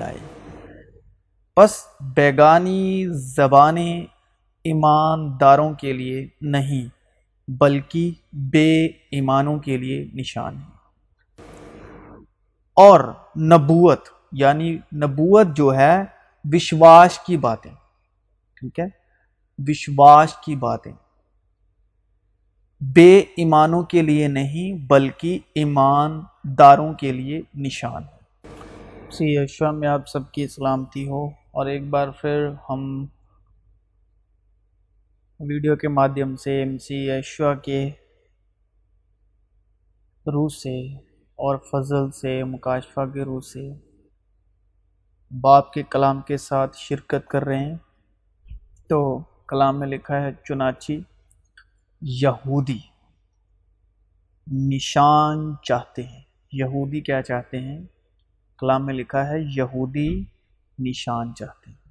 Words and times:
لائے 0.00 0.16
پس 1.56 1.84
بیگانی 2.00 3.06
زبانیں 3.10 4.00
ایمانداروں 4.64 5.74
کے 5.74 5.92
لیے 5.92 6.28
نہیں، 6.40 6.86
بلکہ 7.50 8.10
بے 8.32 8.86
ایمانوں 8.86 9.58
کے 9.58 9.76
لیے 9.76 10.08
نشان 10.14 10.56
ہے 10.56 10.72
اور 12.76 13.00
نبوت 13.40 14.08
یعنی 14.32 14.78
نبوت 14.94 15.46
جو 15.56 15.74
ہے 15.74 16.02
وشواس 16.44 17.18
کی 17.18 17.36
باتیں۔ 17.36 17.74
ٹھیک 18.54 18.80
ہے؟ 18.80 18.86
وشواس 19.58 20.36
کی 20.36 20.56
باتیں۔ 20.56 20.92
بے 22.80 23.18
ایمانوں 23.18 23.82
کے 23.82 24.02
لیے 24.02 24.28
نہیں، 24.28 24.86
بلکہ 24.86 25.38
ایمانداروں 25.54 26.92
کے 26.92 27.12
لیے 27.12 27.40
نشان 27.54 28.04
ہے 28.04 28.13
سی 29.14 29.38
اشوا 29.38 29.70
میں 29.70 29.88
آپ 29.88 30.08
سب 30.08 30.32
کی 30.32 30.48
سلامتی 30.48 31.08
ہو۔ 31.08 31.26
اور 31.26 31.66
ایک 31.66 31.88
بار 31.88 32.08
پھر 32.08 32.48
ہم 32.70 33.06
ویڈیو 35.40 35.76
کے 35.76 35.88
مادھیم 35.88 36.36
سے 36.36 36.62
ایم 36.62 36.78
سی 36.78 37.10
اشوا 37.10 37.54
کے 37.54 37.90
روح 40.26 40.48
سے 40.48 40.94
اور 41.36 41.56
فضل 41.56 42.10
سے 42.10 42.44
مکاشفہ 42.44 43.00
کے 43.14 43.22
روح 43.22 43.40
سے 43.40 43.72
باپ 45.40 45.72
کے 45.72 45.82
کلام 45.82 46.20
کے 46.20 46.36
ساتھ 46.36 46.76
شرکت 46.76 47.28
کر 47.28 47.42
رہے 47.42 47.58
ہیں۔ 47.58 47.76
تو 48.88 49.22
کلام 49.48 49.80
میں 49.80 49.88
لکھا 49.88 50.22
ہے 50.22 50.30
چنانچی 50.44 51.00
یہودی 52.00 52.78
نشان 54.52 55.54
چاہتے 55.62 56.02
ہیں۔ 56.02 56.22
یہودی 56.52 57.00
کیا 57.00 57.22
چاہتے 57.22 57.60
ہیں؟ 57.60 57.93
کلام 58.64 58.86
میں 58.86 58.94
لکھا 58.94 59.28
ہے، 59.28 59.40
یہودی 59.40 60.24
نشان 60.78 61.34
چاہتے 61.34 61.70
ہیں۔ 61.70 61.88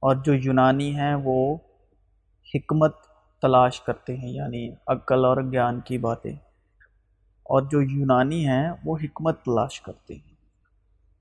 اور 0.00 0.16
جو 0.16 0.34
یونانی 0.34 0.96
ہیں 0.96 1.14
وہ 1.14 1.56
حکمت 2.54 2.96
تلاش 3.42 3.80
کرتے 3.80 4.16
ہیں 4.16 4.28
یعنی 4.28 4.70
عقل 4.86 5.24
اور 5.24 5.36
گیان 5.52 5.80
کی 5.80 5.98
باتیں۔ 5.98 6.32
اور 7.42 7.62
جو 7.62 7.82
یونانی 7.82 8.48
ہیں 8.48 8.70
وہ 8.84 8.96
حکمت 9.02 9.42
تلاش 9.44 9.80
کرتے 9.80 10.14
ہیں۔ 10.14 10.34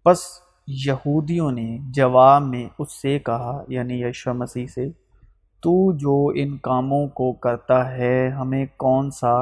بس 0.06 0.20
یہودیوں 0.68 1.52
نے 1.52 1.78
جواب 1.92 2.42
میں 2.42 2.70
اس 2.80 3.02
سے 3.02 3.20
کہا 3.20 3.64
یعنی 3.68 4.04
یشو 4.04 4.34
مسیح 4.34 4.66
سے، 4.66 4.90
تو 5.60 5.98
جو 5.98 6.32
ان 6.36 6.58
کاموں 6.58 7.08
کو 7.08 7.34
کرتا 7.34 7.92
ہے، 7.92 8.30
ہمیں 8.30 8.66
کون 8.78 9.12
سا 9.12 9.36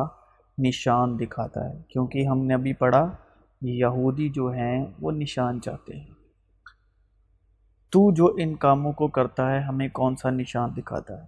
نشان 0.57 1.19
دکھاتا 1.19 1.69
ہے؟ 1.69 1.81
کیونکہ 1.87 2.27
ہم 2.27 2.45
نے 2.45 2.53
ابھی 2.53 2.73
پڑھا 2.73 3.11
یہودی 3.69 4.29
جو 4.29 4.47
ہیں، 4.47 4.85
وہ 5.01 5.11
نشان 5.11 5.61
چاہتے 5.61 5.99
ہیں۔ 5.99 6.13
تو 7.89 8.13
جو 8.13 8.35
ان 8.39 8.55
کاموں 8.55 8.93
کو 8.93 9.07
کرتا 9.07 9.51
ہے، 9.51 9.59
ہمیں 9.59 9.87
کون 9.87 10.15
سا 10.15 10.29
نشان 10.29 10.69
دکھاتا 10.77 11.21
ہے؟ 11.21 11.27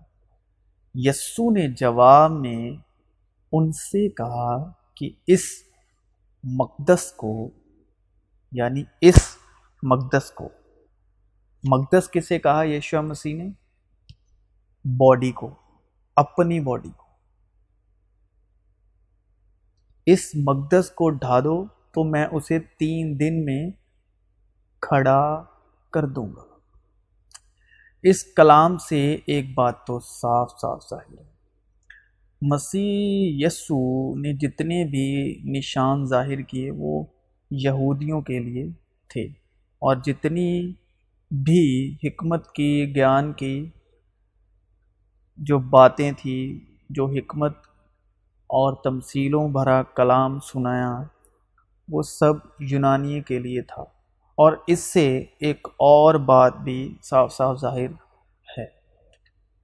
یسو 0.94 1.52
نے 1.52 1.68
جواب 1.68 2.32
میں 2.32 2.72
ان 3.52 3.72
سے 3.72 4.10
کہا 4.10 4.72
کہ 4.96 5.10
اس 5.28 5.42
مقدس 6.44 7.12
کو 7.12 7.50
یعنی 8.52 8.84
اس 9.02 9.36
مقدس 9.84 10.32
کو، 10.32 10.50
مقدس 11.64 12.10
کسے 12.10 12.40
کہا؟ 12.40 12.64
یشو 12.64 13.02
مسیح 13.02 13.36
نے؟ 13.36 13.48
باڈی 14.86 15.32
کو، 15.32 15.56
اپنی 16.16 16.60
باڈی 16.60 16.90
کو۔ 16.90 17.06
اس 20.06 20.32
مقدس 20.36 20.92
کو 20.96 21.10
ڈھا 21.10 21.40
دو 21.40 21.75
تو 21.96 22.04
میں 22.04 22.28
اسے 22.32 22.60
تین 22.60 23.20
دن 23.20 23.46
میں 23.46 23.70
کھڑا 24.82 25.44
کر 25.92 26.08
دوں 26.08 26.28
گا۔ 26.28 26.56
اس 28.04 28.24
کلام 28.24 28.78
سے 28.78 29.18
ایک 29.26 29.54
بات 29.54 29.86
تو 29.88 30.00
صاف 30.00 30.52
صاف 30.62 30.84
ظاہر 30.90 31.20
ہے۔ 31.20 31.36
مسیح 32.42 33.46
یسو 33.46 34.16
نے 34.16 34.34
جتنے 34.34 34.86
بھی 34.86 35.40
نشان 35.58 36.06
ظاہر 36.06 36.42
کیے 36.42 36.72
وہ 36.72 37.04
یہودیوں 37.52 38.22
کے 38.22 38.40
لیے 38.40 38.66
تھے 39.10 39.24
اور 39.80 39.96
جتنی 39.96 40.74
بھی 41.32 41.96
حکمت 42.04 42.52
کی، 42.52 42.96
گیان 42.96 43.34
کی 43.34 43.70
جو 45.38 45.60
باتیں 45.60 46.12
تھیں، 46.18 46.72
جو 46.90 47.06
حکمت 47.06 47.58
اور 48.48 48.74
تمثیلوں 48.84 49.50
بھرا 49.50 49.84
کلام 49.84 50.40
سنایا 50.40 51.04
وہ 51.92 52.02
سب 52.02 52.34
یونانی 52.60 53.22
کے 53.22 53.40
لیے 53.40 53.62
تھا۔ 53.62 53.82
اور 54.36 54.54
اس 54.68 54.80
سے 54.80 55.26
ایک 55.40 55.68
اور 55.72 56.16
بات 56.16 56.58
بھی 56.58 56.96
صاف 57.04 57.34
صاف 57.34 57.62
ظاہر 57.62 57.90
ہے۔ 58.58 58.66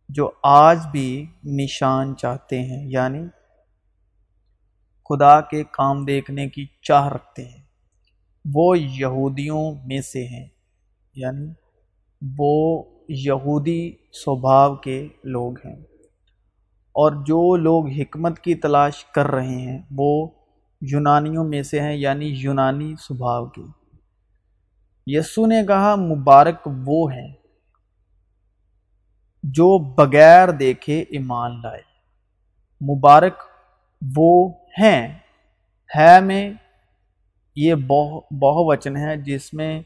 جو 0.09 0.31
آج 0.43 0.79
بھی 0.91 1.25
نشان 1.43 2.15
چاہتے 2.15 2.61
ہیں 2.61 2.87
یعنی 2.87 3.27
خدا 5.09 5.41
کے 5.41 5.63
کام 5.71 6.05
دیکھنے 6.05 6.49
کی 6.49 6.65
چاہ 6.81 7.07
رکھتے 7.07 7.45
ہیں۔ 7.45 7.63
وہ 8.53 8.79
یہودیوں 8.79 9.75
میں 9.85 10.01
سے 10.01 10.27
ہیں 10.27 10.47
یعنی 11.15 11.53
وہ 12.37 12.83
یہودی 13.09 13.91
سوبھاؤ 14.11 14.75
کے 14.75 15.07
لوگ 15.23 15.53
ہیں۔ 15.65 15.79
اور 16.91 17.11
جو 17.11 17.55
لوگ 17.55 17.89
حکمت 17.89 18.39
کی 18.39 18.55
تلاش 18.55 19.05
کر 19.05 19.25
رہے 19.25 19.55
ہیں، 19.55 19.79
وہ 19.91 20.27
یونانیوں 20.81 21.43
میں 21.43 21.63
سے 21.63 21.81
ہیں 21.81 21.95
یعنی 21.95 22.25
یونانی 22.25 22.95
سوبھاؤ 22.99 23.45
کے۔ 23.45 23.61
یسو 25.05 25.45
نے 25.45 25.65
کہا، 25.67 25.95
مبارک 25.95 26.69
وہ 26.85 27.13
ہیں 27.13 27.33
جو 29.43 29.93
بغیر 29.93 30.49
دیکھے 30.49 31.01
ایمان 31.01 31.61
لائے۔ 31.61 31.81
مبارک 32.85 33.33
وہ 34.15 34.49
ہیں۔ 34.81 35.19
ہے 35.95 36.19
میں 36.21 36.49
یہ 37.55 37.75
بہو 37.75 38.71
وچن 38.71 38.97
ہے 38.97 39.17
جس 39.17 39.53
میں 39.53 39.81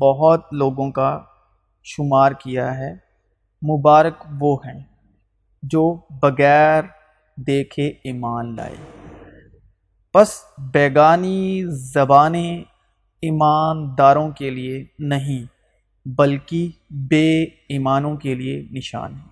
بہت 0.00 0.52
لوگوں 0.52 0.90
کا 0.90 1.20
شمار 1.82 2.32
کیا 2.32 2.78
ہے۔ 2.78 2.92
مبارک 3.72 4.24
وہ 4.40 4.56
ہیں 4.66 4.80
جو 5.62 6.00
بغیر 6.10 6.82
دیکھے 7.36 7.88
ایمان 7.88 8.56
لائے۔ 8.56 9.01
بس 10.14 10.42
بیگانی 10.58 11.62
زبانیں 11.68 12.58
ایمانداروں 13.22 14.30
کے 14.30 14.50
لیے 14.50 14.84
نہیں، 14.98 15.44
بلکہ 16.08 16.70
بے 16.90 17.42
ایمانوں 17.42 18.16
کے 18.16 18.34
لیے 18.34 18.68
نشان 18.72 19.14
ہیں۔ 19.14 19.28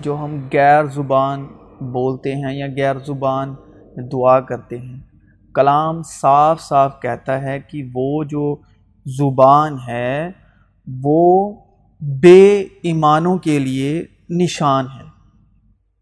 جو 0.00 0.16
ہم 0.16 0.48
غیر 0.52 0.84
زبان 0.84 1.46
بولتے 1.80 2.34
ہیں 2.34 2.54
یا 2.54 2.66
غیر 2.76 2.96
زبان 3.06 3.54
دعا 4.12 4.40
کرتے 4.40 4.78
ہیں، 4.78 5.00
کلام 5.54 6.02
صاف 6.02 6.60
صاف 6.60 7.00
کہتا 7.02 7.42
ہے 7.42 7.60
کہ 7.60 7.84
وہ 7.94 8.24
جو 8.24 8.56
زبان 9.06 9.76
ہے، 9.88 10.30
وہ 11.02 11.54
بے 12.00 12.60
ایمانوں 12.60 13.38
کے 13.38 13.58
لیے 13.58 14.04
نشان 14.30 14.86
ہے۔ 14.86 15.04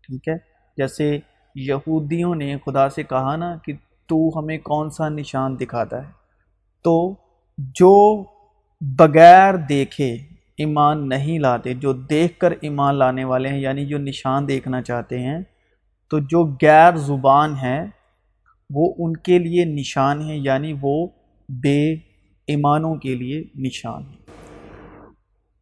ٹھیک 0.02 0.28
ہے؟ 0.28 0.34
جیسے 0.76 1.18
یہودیوں 1.54 2.34
نے 2.34 2.56
خدا 2.66 2.88
سے 2.88 3.02
کہا 3.02 3.36
نا 3.36 3.56
کہ 3.64 3.72
تو 4.06 4.38
ہمیں 4.38 4.58
کون 4.58 4.90
سا 4.90 5.08
نشان 5.08 5.60
دکھاتا 5.60 6.06
ہے؟ 6.06 6.12
تو 6.84 7.14
جو 7.58 8.24
بغیر 8.80 9.54
دیکھے 9.54 10.14
ایمان 10.56 11.08
نہیں 11.08 11.38
لاتے، 11.38 11.74
جو 11.74 11.92
دیکھ 11.92 12.38
کر 12.38 12.52
ایمان 12.60 12.94
لانے 12.94 13.24
والے 13.24 13.48
ہیں 13.48 13.60
یعنی 13.60 13.86
جو 13.86 13.98
نشان 13.98 14.48
دیکھنا 14.48 14.82
چاہتے 14.82 15.18
ہیں، 15.18 15.38
تو 16.10 16.18
جو 16.18 16.44
غیر 16.62 16.96
زبان 16.96 17.56
ہے 17.62 17.86
وہ 18.70 18.94
ان 18.98 19.16
کے 19.16 19.38
لیے 19.38 19.64
نشان 19.64 20.30
ہے 20.30 20.36
یعنی 20.36 20.74
وہ 20.80 21.06
بے 21.48 21.92
ایمانوں 22.46 22.94
کے 22.94 23.14
لیے 23.14 23.44
نشان 23.54 24.02
ہے 24.02 24.32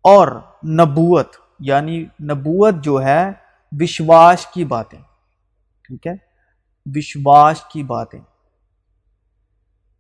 اور 0.02 0.29
نبوت 0.69 1.29
یعنی 1.61 2.05
نبوت 2.23 2.75
جو 2.75 3.02
ہے 3.02 3.32
وشواس 3.73 4.46
کی 4.46 4.64
باتیں۔ 4.64 4.99
ٹھیک 5.88 6.06
ہے؟ 6.06 6.12
وشواس 6.87 7.64
کی 7.64 7.82
باتیں۔ 7.82 8.20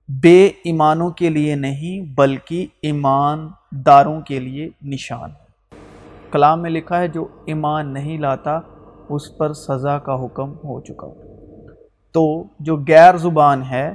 بے 0.08 0.46
ایمانوں 0.46 1.10
کے 1.10 1.30
لیے 1.30 1.54
نہیں، 1.54 2.14
بلکہ 2.14 2.66
ایمانداروں 2.82 4.20
کے 4.20 4.40
لیے 4.40 4.68
نشان 4.82 5.30
ہے۔ 5.30 5.76
کلام 6.30 6.62
میں 6.62 6.70
لکھا 6.70 7.00
ہے، 7.00 7.08
جو 7.08 7.28
ایمان 7.46 7.92
نہیں 7.92 8.18
لاتا، 8.18 8.60
اس 9.08 9.38
پر 9.38 9.52
سزا 9.52 9.98
کا 9.98 10.14
حکم 10.24 10.52
ہو 10.52 10.80
چکا 10.80 11.06
تو 12.12 12.44
جو 12.60 12.76
غیر 12.76 13.16
زبان 13.16 13.62
ہے، 13.62 13.92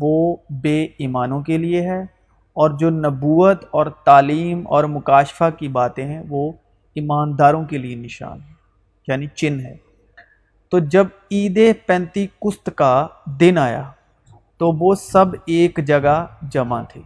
وہ 0.00 0.36
بے 0.62 0.86
ایمانوں 0.98 1.42
کے 1.42 1.58
لیے 1.58 1.80
ہے، 1.80 2.02
اور 2.52 2.70
جو 2.70 2.90
نبوت 2.90 3.64
اور 3.70 3.86
تعلیم 3.86 4.66
اور 4.66 4.84
مکاشفہ 4.84 5.50
کی 5.58 5.68
باتیں 5.68 6.04
ہیں، 6.04 6.22
وہ 6.28 6.52
ایمانداروں 6.94 7.64
کے 7.64 7.78
لیے 7.78 7.96
نشان 7.96 8.40
ہے 8.40 8.52
یعنی 9.08 9.26
چن 9.26 9.60
ہے۔ 9.60 9.91
تو 10.72 10.78
جب 10.78 11.06
عید 11.30 11.58
پینتی 11.86 12.26
کست 12.26 12.70
کا 12.74 13.06
دن 13.40 13.58
آیا 13.58 13.90
تو 14.56 14.72
وہ 14.72 14.94
سب 14.94 15.24
ایک 15.46 15.78
جگہ 15.86 16.26
جمع 16.50 16.82
تھے۔ 16.82 17.00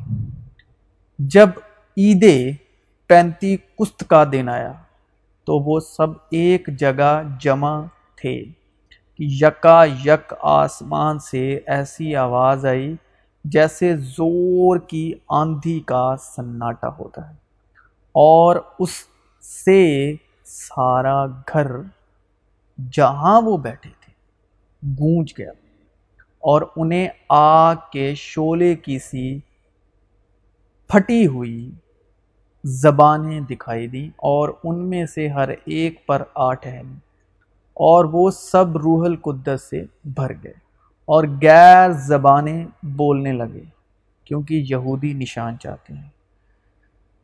جب 1.19 1.49
عید 1.97 2.25
پینتی 3.07 3.57
کست 3.57 4.05
کا 4.09 4.25
دن 4.33 4.49
آیا 4.49 4.73
تو 5.45 5.59
وہ 5.59 5.81
سب 5.81 6.07
ایک 6.31 6.69
جگہ 6.79 7.23
جمع 7.41 7.81
تھے 8.17 8.45
کہ 9.15 9.25
یکا 9.43 9.85
یک 10.05 10.35
آسمان 10.41 11.19
سے 11.19 11.61
ایسی 11.67 12.17
آواز 12.17 12.67
آئی 12.67 12.97
جیسے 13.45 13.97
زور 13.97 14.79
کی 14.79 15.13
آندھی 15.29 15.81
کا 15.81 16.17
سناٹا 16.17 16.89
ہوتا 16.89 17.29
ہے 17.29 17.35
اور 18.15 18.57
اس 18.79 18.91
سے 19.43 20.13
سارا 20.45 21.27
گھر 21.27 21.67
جہاں 22.79 23.41
وہ 23.41 23.57
بیٹھے 23.57 23.91
تھے، 24.01 24.13
گونج 25.01 25.33
گیا 25.39 25.51
اور 26.43 26.63
انہیں 26.77 27.09
آگ 27.29 27.75
کے 27.93 28.15
شولے 28.15 28.75
کی 28.75 28.99
سی 28.99 29.39
پھٹی 30.89 31.27
ہوئی 31.27 31.71
زبانیں 32.65 33.41
دکھائی 33.41 33.87
دیں 33.87 34.09
اور 34.09 34.49
ان 34.65 34.91
میں 34.91 35.07
سے 35.07 35.29
ہر 35.29 35.49
ایک 35.65 36.07
پر 36.07 36.23
آ 36.35 36.55
ٹھہری 36.55 36.95
اور 37.77 38.05
وہ 38.05 38.31
سب 38.31 38.77
روح 38.77 39.05
القدس 39.05 39.71
سے 39.71 39.83
بھر 40.05 40.33
گئے 40.45 40.53
اور 41.09 41.25
غیر 41.43 41.91
زبانیں 41.91 42.67
بولنے 42.83 43.33
لگے 43.33 43.65
کیونکہ 44.25 44.65
یہودی 44.69 45.13
نشان 45.13 45.59
چاہتے 45.59 45.95
ہیں۔ 45.95 46.09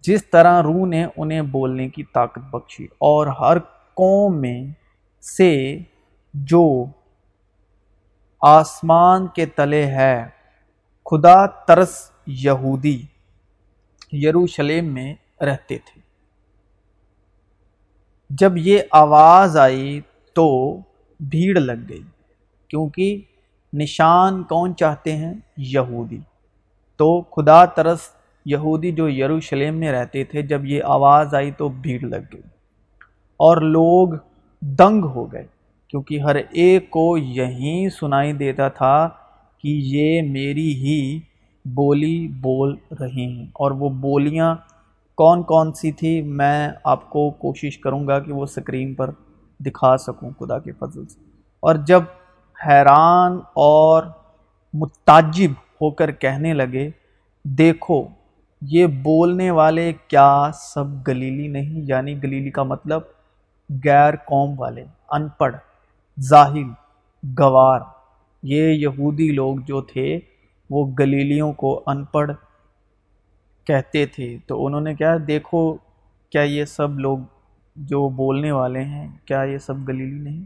جس 0.01 0.27
طرح 0.27 0.63
روح 0.63 0.87
نے 0.87 1.07
انہیں 1.17 1.43
بولنے 1.43 1.89
کی 1.89 2.03
طاقت 2.15 2.51
بخشی 2.51 2.85
اور 2.85 3.27
ہر 3.27 3.59
قوم 3.95 4.41
میں 4.41 4.65
سے 5.23 5.79
جو 6.35 6.85
آسمان 8.41 9.27
کے 9.27 9.47
تلے 9.47 9.87
ہے۔ 9.87 10.29
خدا 11.11 11.47
ترس 11.47 12.11
یہودی 12.27 13.03
یروشلم 14.13 14.95
میں 14.95 15.15
رہتے 15.41 15.79
تھے۔ 15.79 16.01
جب 18.31 18.53
یہ 18.57 18.79
آواز 18.91 19.57
آئی 19.57 20.01
تو 20.35 20.77
بھیڑ 21.21 21.61
لگ 21.61 21.89
گئی، 21.89 22.03
کیونکہ 22.69 23.21
نشان 23.73 24.43
کون 24.43 24.77
چاہتے 24.77 25.17
ہیں؟ 25.17 25.35
یہودی۔ 25.57 26.19
تو 26.97 27.23
خدا 27.23 27.65
ترس 27.65 28.01
یہودی 28.45 28.93
جو 28.93 29.09
یروشلم 29.09 29.75
میں 29.75 29.93
رہتے 29.93 30.25
تھے، 30.25 30.43
جب 30.43 30.65
یہ 30.65 30.83
آواز 30.85 31.35
آئی 31.35 31.51
تو 31.51 31.69
بھیڑ 31.69 32.01
لگ 32.01 32.17
گئی۔ 32.33 32.43
اور 33.37 33.57
لوگ 33.57 34.09
دنگ 34.63 35.05
ہو 35.05 35.33
گئے۔ 35.33 35.47
کیونکہ 35.89 36.21
ہر 36.21 36.37
ایک 36.51 36.91
کو 36.91 37.19
یہی 37.19 37.91
سنائی 37.91 38.33
دیتا 38.33 38.69
تھا 38.69 39.09
کہ 39.59 39.69
یہ 39.69 40.23
میری 40.23 40.75
ہی 40.75 41.21
بولی 41.65 42.29
بول 42.29 42.77
رہی 43.01 43.27
ہیں۔ 43.27 43.47
اور 43.53 43.71
وہ 43.71 43.89
بولیاں 43.89 44.57
کون 45.15 45.43
کون 45.43 45.73
سی 45.73 45.93
تھی، 45.93 46.23
میں 46.23 46.69
آپ 46.85 47.11
کو 47.11 47.31
کوشش 47.31 47.79
کروں 47.79 48.07
گا 48.07 48.19
کہ 48.19 48.33
وہ 48.33 48.47
سکرین 48.47 48.95
پر 48.95 49.11
دکھا 49.61 49.97
سکوں 49.97 50.31
خدا 50.39 50.59
کے 50.59 50.73
فضل 50.73 51.07
سے۔ 51.07 51.21
اور 51.61 51.75
جب 51.75 52.03
حیران 52.67 53.39
اور 53.55 54.03
متعجب 54.73 55.51
ہو 55.51 55.91
کر 55.91 56.11
کہنے 56.11 56.55
لگے، 56.55 56.91
دیکھو، 57.45 58.05
یہ 58.63 58.87
بولنے 58.87 59.51
والے 59.51 59.93
کیا 60.09 60.51
سب 60.55 60.85
گلیلی 61.09 61.49
نہیں؟ 61.49 61.85
یعنی 61.87 62.23
گلیلی 62.23 62.51
کا 62.51 62.63
مطلب 62.63 63.01
غیر 63.85 64.17
قوم 64.17 64.61
والے، 64.61 64.85
ان 65.11 65.29
پڑھ 65.29 65.57
ظاہر 66.21 66.71
گوار۔ 67.41 67.81
یہ 68.43 68.63
یہودی 68.63 69.33
لوگ 69.33 69.57
جو 69.57 69.81
تھے، 69.81 70.21
وہ 70.71 70.87
گلیلیوں 70.99 71.53
کو 71.53 71.83
ان 71.87 72.05
پڑھ 72.05 72.31
کہتے 73.65 74.07
تھے۔ 74.07 74.37
تو 74.47 74.67
انہوں 74.67 74.81
نے 74.81 74.95
کیا 74.95 75.17
دیکھو، 75.27 75.75
کیا 76.31 76.43
یہ 76.43 76.65
سب 76.65 76.99
لوگ 76.99 77.19
جو 77.77 78.09
بولنے 78.09 78.53
والے 78.53 78.81
ہیں، 78.81 79.09
کیا 79.25 79.43
یہ 79.43 79.59
سب 79.59 79.89
گلیلی 79.89 80.19
نہیں؟ 80.19 80.45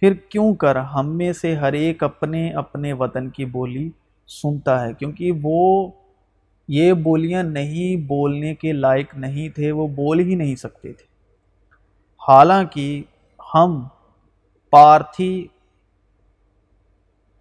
پھر 0.00 0.14
کیوں 0.14 0.54
کر 0.54 0.76
ہم 0.76 1.16
میں 1.16 1.32
سے 1.32 1.54
ہر 1.54 1.72
ایک 1.72 2.02
اپنے 2.02 2.50
اپنے 2.50 2.92
وطن 2.92 3.30
کی 3.30 3.44
بولی 3.44 3.90
سنتا 4.26 4.86
ہے؟ 4.86 4.92
کیونکہ 4.92 5.32
وہ 5.42 5.90
یہ 6.68 6.92
بولیاں 6.92 7.42
نہیں 7.42 7.96
بولنے 7.96 8.54
کے 8.54 8.72
لائق 8.72 9.14
نہیں 9.14 9.48
تھے، 9.48 9.72
وہ 9.72 9.88
بول 9.88 10.20
ہی 10.20 10.34
نہیں 10.34 10.56
سکتے 10.56 10.92
تھے۔ 10.92 11.11
حالانکہ 12.22 13.02
ہم 13.54 13.82
پارتھی 14.72 15.46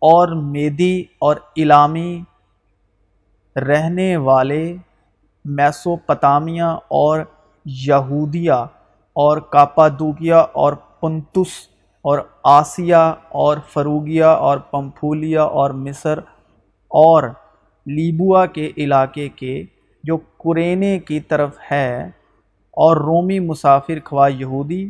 اور 0.01 0.27
میدی 0.27 1.03
اور 1.19 1.35
علامی 1.57 2.21
رہنے 3.55 4.15
والے 4.17 4.73
میسوپتامیہ 5.45 6.63
اور 6.91 7.19
یہودیہ 7.65 8.53
اور 9.15 9.37
کاپادوکیا 9.37 10.37
اور 10.37 10.73
پنتس 10.99 11.47
اور 12.05 12.19
آسیہ 12.43 12.95
اور 13.29 13.57
فروگیا 13.73 14.31
اور 14.31 14.57
پمپھولیا 14.57 15.43
اور 15.43 15.69
مصر 15.69 16.19
اور 16.91 17.23
لیبوا 17.85 18.45
کے 18.45 18.71
علاقے 18.77 19.29
کے 19.29 19.61
جو 20.03 20.17
قرینے 20.37 20.99
کی 20.99 21.19
طرف 21.19 21.57
ہے 21.71 22.09
اور 22.71 22.97
رومی 22.97 23.39
مسافر 23.39 23.99
خواہ 24.05 24.31
یہودی، 24.31 24.89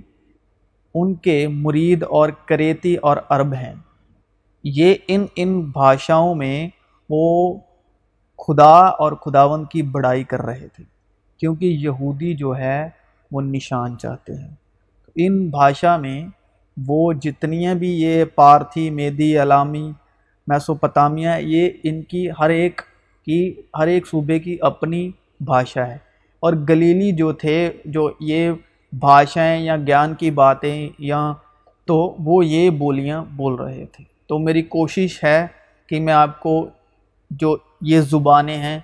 ان 0.96 1.14
کے 1.14 1.48
مرید 1.48 2.04
اور 2.04 2.30
کریتی 2.46 2.96
اور 2.96 3.18
عرب 3.30 3.54
ہیں۔ 3.54 3.74
یہ 4.64 4.96
ان 5.08 5.26
ان 5.36 5.62
بھاشاؤں 5.62 6.36
میں 6.36 6.68
وہ 7.10 7.58
خدا 8.38 8.74
اور 8.74 9.12
خداون 9.12 9.66
کی 9.66 9.82
بڑائی 9.82 10.24
کر 10.24 10.42
رہے 10.42 10.68
تھے، 10.68 10.84
کیونکہ 11.38 11.66
یہودی 11.66 12.34
جو 12.34 12.58
ہے 12.58 12.90
وہ 13.32 13.42
نشان 13.42 13.98
چاہتے 13.98 14.34
ہیں۔ 14.34 14.56
ان 15.16 15.50
بھاشا 15.50 15.98
میں 15.98 16.26
وہ 16.88 17.14
جتنیاں 17.14 17.76
بھی 17.76 18.02
یہ 18.02 18.26
پارتھی، 18.36 18.90
میدی، 18.90 19.42
علامی 19.42 19.92
میسوپتامیہ 20.48 21.30
یہ 21.40 21.70
ان 21.84 22.02
کی 22.02 22.28
ہر 22.40 22.50
ایک 22.50 22.82
کی، 23.26 23.54
ہر 23.80 23.88
ایک 23.88 24.08
صوبے 24.08 24.40
کی 24.40 24.58
اپنی 24.62 25.12
بھاشا 25.40 25.88
ہے۔ 25.88 26.11
اور 26.42 26.54
گلیلی 26.70 27.12
جو 27.12 27.32
تھے، 27.32 27.72
جو 27.86 28.12
یہ 28.20 28.52
بھاشائیں 28.94 29.62
یا 29.62 29.78
گیان 29.78 30.14
کی 30.14 30.32
باتیں 30.32 30.90
یا 31.00 31.34
تو 31.86 32.16
وہ 32.20 32.46
یہ 32.46 32.70
بولیاں 32.70 33.26
بول 33.32 33.56
رہے 33.56 33.86
تھے۔ 33.86 34.04
تو 34.28 34.40
میری 34.40 34.62
کوشش 34.62 35.24
ہے 35.24 35.48
کہ 35.88 36.00
میں 36.00 36.14
آپ 36.14 36.40
کو 36.40 36.70
جو 37.30 37.58
یہ 37.82 38.02
زبانیں 38.02 38.58
ہیں، 38.58 38.80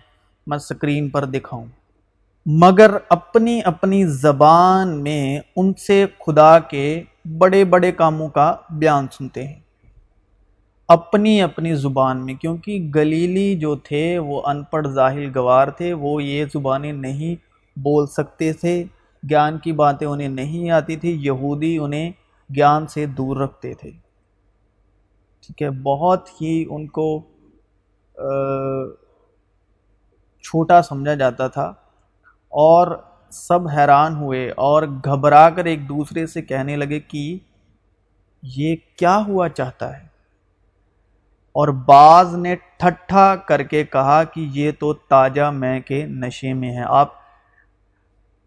میں 0.48 0.58
سکرین 0.58 1.10
پر 1.10 1.26
دکھاؤں۔ 1.26 1.66
مگر 2.46 2.92
اپنی 3.10 3.62
اپنی 3.66 4.06
زبان 4.06 5.04
میں 5.04 5.40
ان 5.56 5.74
سے 5.74 6.06
خدا 6.26 6.60
کے 6.60 7.04
بڑے 7.38 7.66
بڑے 7.66 7.92
کاموں 7.92 8.30
کا 8.30 8.56
بیان 8.70 9.08
سنتے 9.12 9.48
ہیں۔ 9.48 9.60
اپنی 10.88 11.42
اپنی 11.42 11.76
زبان 11.76 12.26
میں، 12.26 12.34
کیونکہ 12.34 12.92
گلیلی 12.96 13.56
جو 13.56 13.76
تھے، 13.76 14.20
وہ 14.20 14.42
ان 14.46 14.64
پڑھ 14.64 14.88
ظاہر 14.88 15.36
گوار 15.36 15.68
تھے، 15.68 15.94
وہ 15.94 16.24
یہ 16.24 16.46
زبانیں 16.54 16.94
نہیں 16.94 17.47
بول 17.84 18.08
سکتے 18.08 18.54
تھے، 18.54 18.84
گیان 19.30 19.58
کی 19.58 19.72
باتیں 19.72 20.08
انہیں 20.08 20.28
نہیں 20.28 20.70
آتی 20.70 20.96
تھی 20.96 21.18
یہودی 21.22 21.78
انہیں 21.78 22.12
گیان 22.56 22.88
سے 22.88 23.06
دور 23.06 23.38
رکھتے 23.38 23.74
تھے۔ 23.74 23.92
ٹھیک 25.42 25.62
ہے، 25.62 25.70
بہت 25.70 26.42
ہی 26.42 26.66
ان 26.70 26.88
کو 26.88 27.22
چھوٹا 30.44 30.82
سمجھا 30.82 31.14
جاتا 31.14 31.48
تھا۔ 31.48 31.74
اور 32.50 33.04
سب 33.32 33.68
حیران 33.68 34.16
ہوئے 34.16 34.50
اور 34.50 34.84
گھبرا 34.84 35.50
کر 35.50 35.66
ایک 35.66 35.90
دوسرے 35.90 36.28
سے 36.28 36.42
کہنے 36.42 36.76
لگے 36.76 37.00
کہ 37.00 37.38
یہ 38.44 38.76
کیا 38.96 39.22
ہوا 39.28 39.50
چاہتا 39.50 39.98
ہے؟ 39.98 40.04
اور 41.54 41.68
بعض 41.68 42.36
نے 42.36 42.56
ٹھٹھا 42.56 43.36
کر 43.36 43.64
کے 43.64 43.84
کہا 43.84 44.24
کہ 44.24 44.48
یہ 44.54 44.72
تو 44.80 44.94
تاجہ 44.94 45.52
میں 45.52 45.80
کے 45.80 46.06
نشے 46.06 46.54
میں 46.54 46.72
ہے 46.72 46.84
آپ 46.86 47.14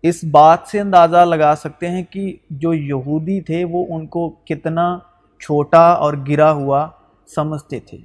اس 0.04 0.22
بات 0.24 0.58
سے 0.66 0.80
اندازہ 0.80 1.24
لگا 1.24 1.54
سکتے 1.56 1.88
ہیں 1.88 2.02
کہ 2.02 2.32
جو 2.50 2.72
یہودی 2.74 3.40
تھے 3.40 3.64
وہ 3.64 3.84
ان 3.88 4.06
کو 4.06 4.28
کتنا 4.46 4.86
چھوٹا 5.40 5.90
اور 5.92 6.14
گرا 6.28 6.50
ہوا 6.52 6.86
سمجھتے 7.28 7.80
تھے 7.80 7.98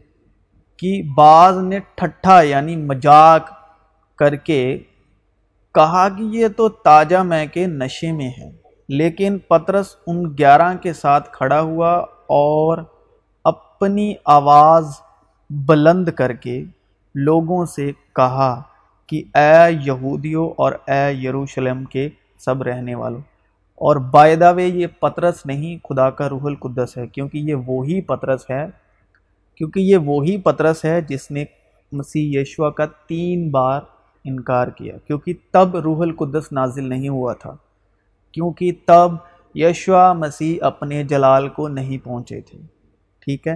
کہ 0.77 1.01
بعض 1.17 1.57
نے 1.57 1.79
ٹھٹھا 1.95 2.41
یعنی 2.41 2.75
مجاق 2.75 3.49
کر 4.19 4.35
کے 4.35 4.77
کہا 5.75 6.07
کہ 6.09 6.23
یہ 6.31 6.47
تو 6.57 6.69
تاجہ 6.69 7.21
میں 7.23 7.45
کے 7.45 7.65
نشے 7.67 8.11
میں 8.11 8.29
ہے، 8.37 8.51
لیکن 8.89 9.37
پترس 9.47 9.95
ان 10.07 10.23
گیارہ 10.37 10.73
کے 10.81 10.93
ساتھ 10.93 11.29
کھڑا 11.31 11.61
ہوا 11.61 11.95
اور 12.35 12.77
اپنی 13.45 14.13
آواز 14.25 14.91
بلند 15.49 16.09
کر 16.09 16.33
کے 16.33 16.63
لوگوں 17.15 17.65
سے 17.65 17.91
کہا 18.15 18.61
کہ 19.09 19.23
اے 19.33 19.71
یہودیوں 19.85 20.49
اور 20.57 20.71
اے 20.87 21.13
یروشلم 21.13 21.83
کے 21.85 22.09
سب 22.39 22.61
رہنے 22.63 22.95
والوں 22.95 23.21
اور 23.81 23.95
بائداوے 23.95 24.65
یہ 24.65 24.87
پترس 24.99 25.45
نہیں، 25.45 25.77
خدا 25.83 26.09
کا 26.09 26.29
روح 26.29 26.41
القدس 26.43 26.97
ہے، 26.97 27.07
کیونکہ 27.07 27.37
یہ 27.37 27.55
وہی 27.55 28.01
پترس 28.01 28.49
ہے، 28.49 28.65
کیونکہ 29.55 29.79
یہ 29.79 29.97
وہی 29.97 30.37
پترس 30.37 30.85
ہے 30.85 31.01
جس 31.01 31.31
نے 31.31 31.45
مسیح 31.91 32.39
یشوا 32.39 32.69
کا 32.69 32.85
تین 32.85 33.49
بار 33.51 33.81
انکار 34.25 34.67
کیا، 34.67 34.97
کیونکہ 34.97 35.33
تب 35.51 35.75
روح 35.77 36.01
القدس 36.01 36.51
نازل 36.51 36.89
نہیں 36.89 37.09
ہوا 37.09 37.33
تھا، 37.33 37.55
کیونکہ 38.31 38.71
تب 38.85 39.11
یشوا 39.55 40.13
مسیح 40.13 40.57
اپنے 40.61 41.03
جلال 41.03 41.49
کو 41.49 41.67
نہیں 41.67 42.05
پہنچے 42.05 42.41
تھے، 42.41 42.59
ٹھیک 43.19 43.47
ہے؟ 43.47 43.53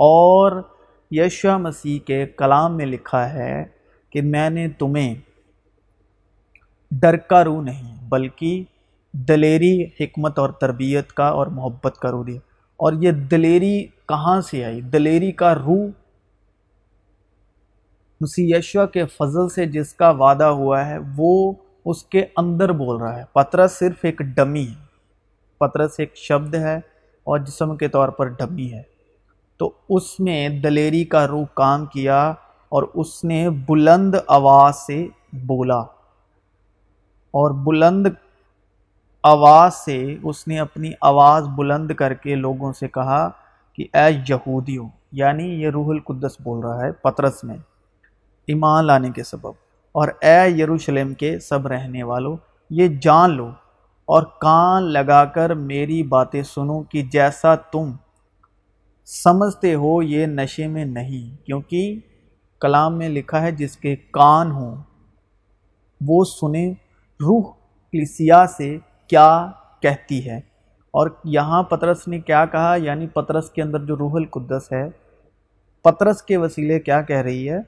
اور 0.00 0.62
یشوا 1.10 1.56
مسیح 1.56 1.98
کے 1.98 2.26
کلام 2.26 2.76
میں 2.76 2.86
لکھا 2.86 3.32
ہے 3.32 3.79
کہ 4.10 4.22
میں 4.22 4.50
نے 4.50 4.68
تمہیں 4.68 5.14
ڈر 6.90 7.16
کا 7.16 7.44
روح 7.44 7.62
نہیں، 7.62 8.08
بلکہ 8.08 8.64
دلیری 9.12 9.84
حکمت 10.00 10.38
اور 10.38 10.50
تربیت 10.50 11.12
کا 11.12 11.26
اور 11.26 11.46
محبت 11.46 11.98
کا 11.98 12.10
روح 12.10 12.24
دیا۔ 12.26 12.40
اور 12.76 12.92
یہ 12.92 13.10
دلیری 13.10 13.86
کہاں 14.08 14.40
سے 14.40 14.64
آئی؟ 14.64 14.80
دلیری 14.80 15.32
کا 15.32 15.54
روح 15.54 15.86
مسیح 18.20 18.56
یشوا 18.56 18.86
کے 18.86 19.06
فضل 19.06 19.48
سے 19.48 19.66
جس 19.66 19.94
کا 19.94 20.10
وعدہ 20.10 20.44
ہوا 20.44 20.86
ہے، 20.86 20.98
وہ 21.16 21.52
اس 21.84 22.04
کے 22.04 22.24
اندر 22.36 22.72
بول 22.72 22.96
رہا 22.96 23.18
ہے۔ 23.18 23.24
پترس 23.32 23.72
صرف 23.72 23.96
ایک 24.02 24.18
ڈمی 24.18 24.66
ہے۔ 24.66 24.84
پترس 25.58 25.90
ایک 25.98 26.16
شبد 26.16 26.54
ہے 26.54 26.76
اور 27.24 27.38
جسم 27.38 27.76
کے 27.76 27.88
طور 27.88 28.08
پر 28.08 28.26
ڈمی 28.26 28.72
ہے۔ 28.72 28.82
تو 29.56 29.72
اس 29.88 30.20
میں 30.20 30.48
دلیری 30.48 31.04
کا 31.04 31.28
روح 31.28 31.44
کام 31.54 31.86
کیا 31.86 32.32
اور 32.72 32.82
اس 32.94 33.24
نے 33.24 33.50
بلند 33.50 34.14
آواز 34.26 34.76
سے 34.76 35.06
بولا۔ 35.32 35.78
اور 37.34 37.50
بلند 37.50 38.06
آواز 39.22 39.74
سے 39.74 40.16
اس 40.22 40.46
نے 40.48 40.58
اپنی 40.58 40.90
آواز 41.00 41.48
بلند 41.56 41.90
کر 41.90 42.14
کے 42.14 42.34
لوگوں 42.34 42.72
سے 42.72 42.88
کہا 42.88 43.28
کہ 43.72 43.86
اے 43.94 44.06
یہودیوں 44.28 44.88
یعنی 45.12 45.44
یہ 45.62 45.70
روح 45.70 45.88
القدس 45.88 46.40
بول 46.40 46.60
رہا 46.60 46.84
ہے 46.84 46.92
پترس 46.92 47.44
میں، 47.44 47.56
ایمان 48.48 48.84
لانے 48.84 49.10
کے 49.10 49.22
سبب، 49.22 49.52
اور 49.94 50.08
اے 50.20 50.48
یروشلم 50.50 51.14
کے 51.14 51.38
سب 51.38 51.66
رہنے 51.66 52.02
والوں، 52.02 52.36
یہ 52.70 52.88
جان 53.02 53.30
لو 53.30 53.50
اور 54.08 54.22
کان 54.40 54.82
لگا 54.82 55.24
کر 55.24 55.54
میری 55.54 56.02
باتیں 56.02 56.42
سنو 56.42 56.82
کہ 56.82 57.02
جیسا 57.02 57.54
تم 57.54 57.92
سمجھتے 59.06 59.74
ہو 59.74 60.02
یہ 60.02 60.26
نشے 60.26 60.66
میں 60.66 60.84
نہیں، 60.84 61.46
کیونکہ 61.46 61.98
کلام 62.60 62.98
میں 62.98 63.08
لکھا 63.08 63.42
ہے، 63.42 63.50
جس 63.50 63.76
کے 63.76 63.96
کان 63.96 64.50
ہوں، 64.50 64.76
وہ 66.06 66.24
سنیں 66.24 66.70
روح 67.20 67.52
کلیسیا 67.92 68.46
سے 68.46 68.78
کیا 69.06 69.50
کہتی 69.80 70.30
ہے۔ 70.30 70.36
اور 70.90 71.10
یہاں 71.24 71.62
پترس 71.62 72.08
نے 72.08 72.20
کیا 72.20 72.46
کہا 72.46 72.74
یعنی 72.74 73.06
پترس 73.06 73.50
کے 73.50 73.62
اندر 73.62 73.84
جو 73.84 73.96
روح 73.96 74.12
القدس 74.14 74.72
ہے 74.72 74.88
پترس 75.82 76.22
کے 76.22 76.36
وسیلے 76.36 76.80
کیا 76.80 77.02
کہہ 77.02 77.16
رہی 77.16 77.50
ہے؟ 77.50 77.58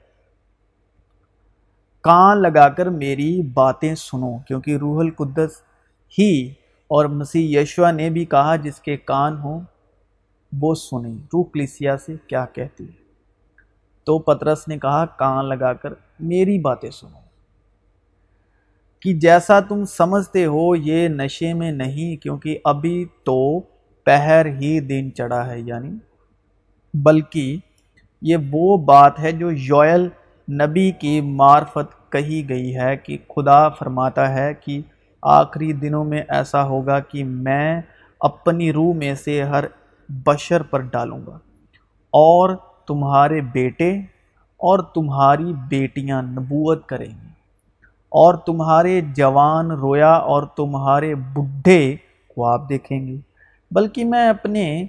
کان 2.01 2.41
لگا 2.41 2.69
کر 2.69 2.89
میری 2.89 3.41
باتیں 3.41 3.95
سنو، 3.95 4.37
کیونکہ 4.37 4.77
روح 4.77 4.99
القدس 4.99 5.51
ہی 6.19 6.49
اور 6.87 7.05
مسیح 7.05 7.59
یشوا 7.59 7.91
نے 7.91 8.09
بھی 8.09 8.25
کہا، 8.25 8.55
جس 8.55 8.79
کے 8.79 8.97
کان 8.97 9.37
ہوں، 9.37 9.61
وہ 10.61 10.75
سنیں۔ 10.75 11.13
روح 11.13 11.43
کلیسیا 11.53 11.97
سے 11.97 12.15
کیا 12.27 12.45
کہتی 12.45 12.83
ہے؟ 12.83 13.02
تو 14.03 14.19
پترس 14.19 14.67
نے 14.67 14.79
کہا، 14.79 15.05
کان 15.05 15.45
لگا 15.45 15.73
کر 15.73 15.93
میری 16.19 16.59
باتیں 16.59 16.89
سنو۔ 16.89 17.23
کہ 18.99 19.13
جیسا 19.13 19.59
تم 19.59 19.85
سمجھتے 19.85 20.45
ہو، 20.45 20.75
یہ 20.75 21.07
نشے 21.07 21.53
میں 21.53 21.71
نہیں، 21.71 22.15
کیونکہ 22.15 22.57
ابھی 22.65 23.05
تو 23.23 23.59
پہر 24.05 24.45
ہی 24.45 24.79
دن 24.79 25.13
چڑھا 25.13 25.47
ہے 25.47 25.59
یعنی 25.59 25.97
بلکہ 26.93 27.57
یہ 28.21 28.37
وہ 28.51 28.77
بات 28.77 29.19
ہے 29.19 29.31
جو 29.31 29.51
یوئل 29.51 30.07
نبی 30.51 30.91
کی 30.91 31.21
معرفت 31.21 32.11
کہی 32.11 32.49
گئی 32.49 32.75
ہے 32.75 32.97
کہ 32.97 33.17
خدا 33.35 33.69
فرماتا 33.69 34.33
ہے 34.33 34.53
کہ 34.53 34.81
آخری 35.21 35.73
دنوں 35.73 36.05
میں 36.05 36.23
ایسا 36.29 36.63
ہوگا 36.63 36.99
کہ 36.99 37.23
میں 37.23 37.81
اپنی 38.19 38.73
روح 38.73 38.93
میں 38.93 39.15
سے 39.15 39.43
ہر 39.43 39.65
بشر 40.09 40.63
پر 40.63 40.79
ڈالوں 40.79 41.19
گا 41.27 41.35
اور 42.13 42.49
تمہارے 42.87 43.41
بیٹے 43.41 43.91
اور 44.59 44.79
تمہاری 44.79 45.53
بیٹیاں 45.67 46.21
نبوت 46.21 46.85
کریں 46.85 47.09
گی 47.09 47.27
اور 48.11 48.33
تمہارے 48.33 49.01
جوان 49.15 49.71
رویا 49.71 50.13
اور 50.13 50.43
تمہارے 50.43 51.15
بڈھے 51.15 51.95
خواب 52.35 52.69
دیکھیں 52.69 53.07
گے۔ 53.07 53.17
بلکہ 53.71 54.05
میں 54.05 54.29
اپنے 54.29 54.85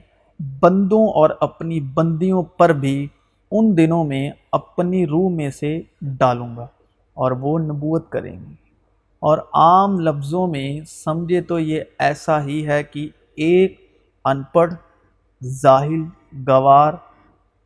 بندوں 0.60 1.08
اور 1.08 1.30
اپنی 1.40 1.80
بندیوں 1.80 2.42
پر 2.42 2.72
بھی 2.72 3.06
ان 3.50 3.76
دنوں 3.76 4.04
میں 4.04 4.30
اپنی 4.52 5.06
روح 5.06 5.30
میں 5.30 5.50
سے 5.50 5.80
ڈالوں 6.02 6.56
گا 6.56 6.66
اور 7.14 7.32
وہ 7.32 7.58
نبوت 7.58 8.10
کریں 8.10 8.32
گے 8.32 8.52
اور 9.22 9.38
عام 9.38 10.00
لفظوں 10.00 10.46
میں 10.46 10.80
سمجھے 10.86 11.40
تو 11.40 11.58
یہ 11.58 11.80
ایسا 11.98 12.44
ہی 12.44 12.66
ہے 12.66 12.82
کہ 12.82 13.08
ایک 13.36 13.80
ان 14.24 14.42
پڑھ 14.52 14.74
ظاہل 15.44 16.02
گوار 16.48 16.92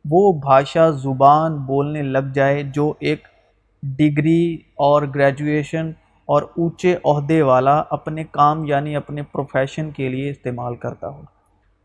وہ 0.05 0.33
بھاشا 0.33 0.89
زبان 0.89 1.57
بولنے 1.57 2.01
لگ 2.01 2.31
جائے 2.33 2.63
جو 2.63 2.93
ایک 2.99 3.27
ڈگری 3.83 4.57
اور 4.75 5.03
گریجویشن 5.15 5.91
اور 6.25 6.41
اونچے 6.41 6.95
عہدے 7.05 7.41
والا 7.41 7.83
اپنے 7.89 8.23
کام 8.31 8.65
یعنی 8.65 8.95
اپنے 8.95 9.23
پروفیشن 9.23 9.91
کے 9.91 10.09
لیے 10.09 10.29
استعمال 10.29 10.75
کرتا 10.75 11.09
ہو۔ 11.09 11.21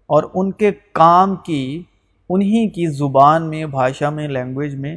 اور 0.06 0.22
ان 0.34 0.52
کے 0.52 0.70
کام 0.92 1.36
کی، 1.36 1.82
انہی 2.28 2.68
کی 2.68 2.86
زبان 2.86 3.50
میں، 3.50 3.66
بھاشا 3.66 4.10
میں 4.10 4.28
لینگویج 4.28 4.74
میں 4.74 4.96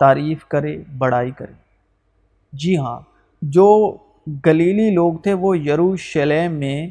تعریف 0.00 0.46
کرے، 0.46 0.78
بڑائی 0.98 1.30
کرے۔ 1.30 1.52
جی 2.52 2.76
ہاں 2.76 3.00
جو 3.42 3.96
گلیلی 4.46 4.90
لوگ 4.90 5.14
تھے 5.14 5.32
وہ 5.32 5.58
یروشلم 5.58 6.52
میں 6.52 6.86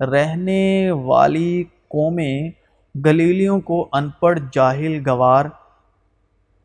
رہنے 0.00 0.90
والی 0.90 1.64
قومیں 1.88 2.50
گلیلیوں 2.94 3.60
کو 3.60 3.88
ان 3.92 4.08
پڑھ 4.20 4.38
جاہل 4.52 5.00
گوار 5.06 5.46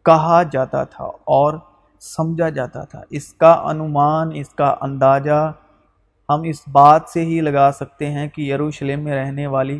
کہا 0.05 0.41
جاتا 0.51 0.83
تھا 0.83 1.03
اور 1.31 1.57
سمجھا 2.01 2.49
جاتا 2.49 2.83
تھا۔ 2.83 3.01
اس 3.09 3.33
کا 3.33 3.51
انومان 3.69 4.29
اس 4.35 4.49
کا 4.49 4.73
اندازہ 4.81 5.51
ہم 6.29 6.41
اس 6.45 6.61
بات 6.71 7.09
سے 7.09 7.25
ہی 7.25 7.39
لگا 7.41 7.69
سکتے 7.75 8.09
ہیں 8.11 8.27
کہ 8.27 8.41
یروشلم 8.41 9.03
میں 9.03 9.15
رہنے 9.15 9.47
والی 9.47 9.79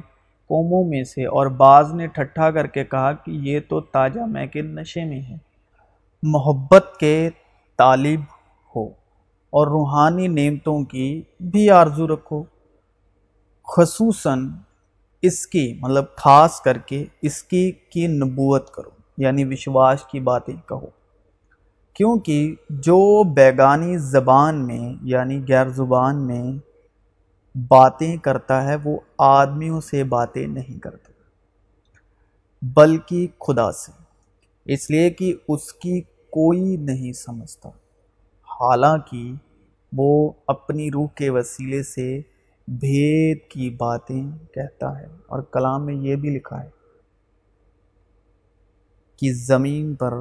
قوموں 0.49 0.83
میں 0.89 1.03
سے، 1.03 1.25
اور 1.25 1.47
بعض 1.57 1.93
نے 1.93 2.07
ٹھٹھا 2.07 2.49
کر 2.51 2.67
کے 2.67 2.83
کہا 2.85 3.11
کہ 3.13 3.31
یہ 3.43 3.59
تو 3.69 3.79
تاجہ 3.81 4.25
میں 4.27 4.45
کے 4.47 4.61
نشے 4.61 5.05
میں 5.05 5.21
ہے 5.21 5.37
محبت 6.23 6.95
کے 6.99 7.29
طالب 7.79 8.21
ہو 8.75 8.85
اور 9.53 9.67
روحانی 9.67 10.27
نعمتوں 10.29 10.83
کی 10.83 11.09
بھی 11.51 11.69
آرزو 11.71 12.07
رکھو۔ 12.07 12.43
خصوصاً 13.67 14.47
اس 15.27 15.47
کی 15.47 15.73
مطلب 15.81 16.05
خاص 16.15 16.61
کر 16.61 16.77
کے 16.77 17.05
اس 17.21 17.43
کی 17.43 17.71
کی 17.71 18.07
نبوت 18.07 18.71
کرو 18.71 18.89
یعنی 19.17 19.45
وشواس 19.45 20.03
کی 20.03 20.19
باتیں 20.19 20.55
کہو۔ 20.69 20.87
کیونکہ 21.93 22.55
جو 22.69 23.23
بیگانی 23.23 23.97
زبان 23.97 24.67
میں 24.67 24.93
یعنی 25.01 25.41
غیر 25.49 25.69
زبان 25.69 26.27
میں 26.27 26.43
باتیں 27.67 28.17
کرتا 28.17 28.63
ہے، 28.63 28.75
وہ 28.83 28.99
آدمیوں 29.17 29.81
سے 29.81 30.03
باتیں 30.03 30.47
نہیں 30.47 30.79
کرتا، 30.79 31.11
بلکہ 32.61 33.27
خدا 33.39 33.71
سے۔ 33.71 33.91
اس 34.73 34.89
لیے 34.89 35.09
کہ 35.09 35.35
اس 35.47 35.73
کی 35.73 36.01
کوئی 36.29 36.77
نہیں 36.77 37.13
سمجھتا۔ 37.13 37.69
حالانکہ 38.59 39.33
وہ 39.97 40.31
اپنی 40.47 40.91
روح 40.91 41.07
کے 41.15 41.29
وسیلے 41.29 41.83
سے 41.83 42.21
بھید 42.67 43.39
کی 43.49 43.69
باتیں 43.69 44.37
کہتا 44.53 44.99
ہے 44.99 45.05
اور 45.05 45.41
کلام 45.41 45.85
میں 45.85 45.93
یہ 45.93 46.15
بھی 46.15 46.29
لکھا 46.29 46.63
ہے 46.63 46.69
کہ 49.17 49.33
زمین 49.33 49.95
پر 49.95 50.13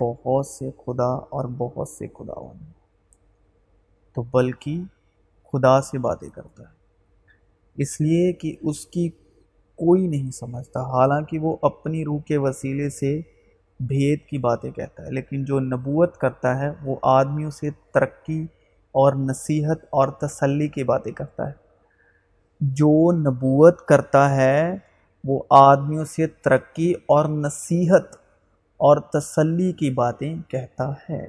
بہت 0.00 0.46
سے 0.46 0.70
خدا 0.70 1.14
اور 1.14 1.44
بہت 1.44 1.88
سے 1.88 2.08
خدا 2.08 2.40
ہونے 2.40 2.72
تو 4.14 4.22
بلکہ 4.22 4.80
خدا 5.52 5.80
سے 5.80 5.98
باتیں 5.98 6.28
کرتا 6.28 6.62
ہے۔ 6.62 6.78
اس 7.74 8.00
لیے 8.00 8.32
کہ 8.32 8.56
اس 8.60 8.86
کی 8.86 9.08
کوئی 9.76 10.06
نہیں 10.06 10.30
سمجھتا، 10.30 10.80
حالانکہ 10.80 11.38
وہ 11.38 11.56
اپنی 11.62 12.04
روح 12.04 12.20
کے 12.20 12.36
وسیلے 12.36 12.90
سے 12.90 13.20
بھید 13.80 14.20
کی 14.20 14.38
باتیں 14.38 14.70
کہتا 14.70 15.06
ہے، 15.06 15.10
لیکن 15.10 15.44
جو 15.44 15.60
نبوت 15.60 16.16
کرتا 16.16 16.58
ہے، 16.58 16.70
وہ 16.82 16.96
آدمیوں 17.02 17.50
سے 17.50 17.70
ترقی 17.70 18.46
اور 18.92 19.12
نصیحت 19.12 19.84
اور 19.84 20.08
تسلی 20.08 20.68
کی 20.68 20.84
باتیں 20.84 21.12
کرتا 21.12 21.48
ہے۔ 21.48 21.67
جو 22.60 23.12
نبوت 23.12 23.86
کرتا 23.86 24.36
ہے، 24.36 24.76
وہ 25.24 25.42
آدمیوں 25.50 26.04
سے 26.04 26.26
ترقی 26.26 26.92
اور 26.92 27.24
نصیحت 27.24 28.16
اور 28.76 28.96
تسلی 28.96 29.72
کی 29.72 29.90
باتیں 29.90 30.34
کہتا 30.48 30.92
ہے۔ 31.10 31.28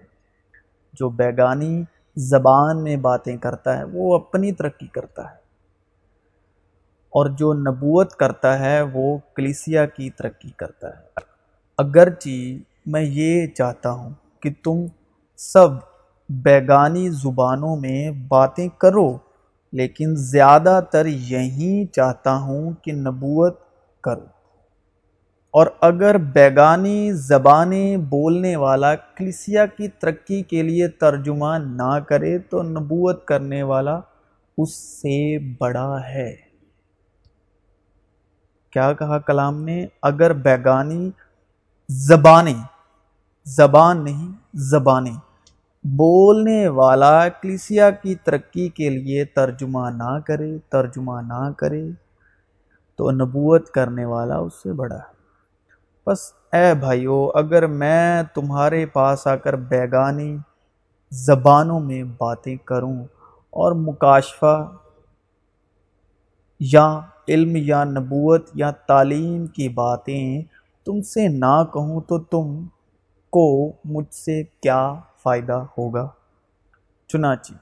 جو 0.93 1.09
بیگانی 1.09 1.83
زبان 2.15 2.83
میں 2.83 2.95
باتیں 2.95 3.37
کرتا 3.37 3.77
ہے، 3.77 3.83
وہ 3.83 4.15
اپنی 4.15 4.51
ترقی 4.51 4.87
کرتا 4.87 5.23
ہے۔ 5.23 5.39
اور 7.09 7.25
جو 7.25 7.53
نبوت 7.53 8.13
کرتا 8.13 8.59
ہے، 8.59 8.81
وہ 8.81 9.17
کلیسیا 9.35 9.85
کی 9.85 10.09
ترقی 10.09 10.49
کرتا 10.49 10.89
ہے۔ 10.89 11.01
اگرچہ 11.77 12.29
میں 12.85 13.01
یہ 13.01 13.47
چاہتا 13.47 13.91
ہوں 13.91 14.09
کہ 14.39 14.53
تم 14.63 14.85
سب 15.37 15.67
بیگانی 16.29 17.09
زبانوں 17.09 17.75
میں 17.75 18.11
باتیں 18.11 18.67
کرو۔ 18.77 19.17
لیکن 19.71 20.15
زیادہ 20.15 20.79
تر 20.91 21.05
یہی 21.05 21.85
چاہتا 21.85 22.35
ہوں 22.35 22.71
کہ 22.81 22.91
نبوت 22.91 23.59
کرو 24.03 24.25
اور 25.51 25.67
اگر 25.81 26.17
بیگانی 26.17 27.11
زبانیں 27.13 27.97
بولنے 27.97 28.55
والا 28.55 28.95
کلیسیا 28.95 29.65
کی 29.65 29.87
ترقی 29.87 30.43
کے 30.43 30.63
لیے 30.63 30.87
ترجمہ 30.87 31.57
نہ 31.57 31.99
کرے 31.99 32.39
تو 32.39 32.63
نبوت 32.63 33.25
کرنے 33.25 33.63
والا 33.63 33.99
اس 34.57 34.75
سے 34.75 35.39
بڑا 35.59 35.99
ہے۔ 36.09 36.35
کیا 38.71 38.93
کہا 38.93 39.19
کلام 39.19 39.63
نے؟ 39.63 39.85
اگر 40.01 40.33
بیگانی 40.33 41.11
زبانیں، 41.89 42.61
زبان 43.45 44.03
نہیں، 44.03 44.31
زبانیں۔ 44.53 45.28
بولنے 45.83 46.67
والا 46.67 47.29
کلیسیا 47.29 47.89
کی 47.89 48.15
ترقی 48.15 48.69
کے 48.69 48.89
لیے 48.89 49.25
ترجمہ 49.25 49.89
نہ 49.89 50.19
کرے، 50.19 50.57
ترجمہ 50.69 51.21
نہ 51.21 51.51
کرے، 51.57 51.89
تو 52.95 53.11
نبوت 53.11 53.69
کرنے 53.69 54.05
والا 54.05 54.37
اس 54.37 54.53
سے 54.63 54.73
بڑا 54.73 54.95
ہے۔ 54.95 55.17
بس 56.07 56.33
اے 56.53 56.73
بھائیو، 56.73 57.31
اگر 57.35 57.67
میں 57.67 58.23
تمہارے 58.23 58.85
پاس 58.85 59.27
آ 59.27 59.35
کر 59.35 59.55
بیگانی 59.55 60.37
زبانوں 61.11 61.79
میں 61.79 62.03
باتیں 62.03 62.55
کروں 62.55 63.03
اور 63.49 63.71
مکاشفہ 63.71 64.71
یا 66.59 66.99
علم 67.27 67.55
یا 67.55 67.83
نبوت 67.83 68.49
یا 68.53 68.71
تعلیم 68.71 69.45
کی 69.47 69.69
باتیں 69.69 70.41
تم 70.85 71.01
سے 71.01 71.27
نہ 71.27 71.63
کہوں 71.73 72.01
تو 72.01 72.19
تم 72.19 72.67
کو 73.29 73.71
مجھ 73.85 74.13
سے 74.13 74.43
کیا 74.43 74.93
فائدہ 75.23 75.63
ہوگا۔ 75.77 76.07
چنانچہ، 77.09 77.53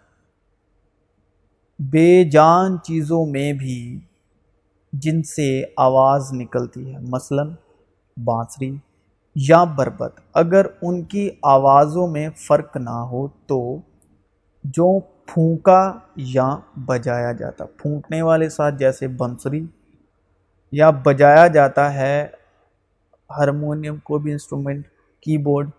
بے 1.80 2.24
جان 2.30 2.78
چیزوں 2.84 3.26
میں 3.26 3.52
بھی 3.54 3.78
جن 4.94 5.24
سے 5.24 5.64
آواز 5.78 6.34
نکلتی 6.34 6.94
ہے، 6.94 7.00
مثلاً 7.10 7.50
بانسری 8.18 8.76
یا 9.36 9.64
بربت، 9.64 10.20
اگر 10.34 10.66
ان 10.82 11.02
کی 11.04 11.30
آوازوں 11.44 12.08
میں 12.08 12.30
فرق 12.38 12.78
نہ 12.78 13.00
ہو 13.12 13.28
تو 13.48 13.60
جو 14.64 15.00
پھونکا 15.26 15.82
یا 16.16 16.48
بجایا 16.88 17.32
جاتا، 17.32 17.66
پھونکنے 17.78 18.22
والے 18.22 18.50
ساتھ 18.50 18.76
جیسے 18.76 19.08
بنسری 19.08 19.66
یا 20.74 20.90
بجایا 20.90 21.48
جاتا 21.48 21.94
ہے 21.94 22.28
ہارمونیم 23.30 23.98
کو 23.98 24.18
بھی 24.18 24.32
انسٹرومنٹ 24.32 24.88
کی 25.24 25.38
بورڈ 25.38 25.70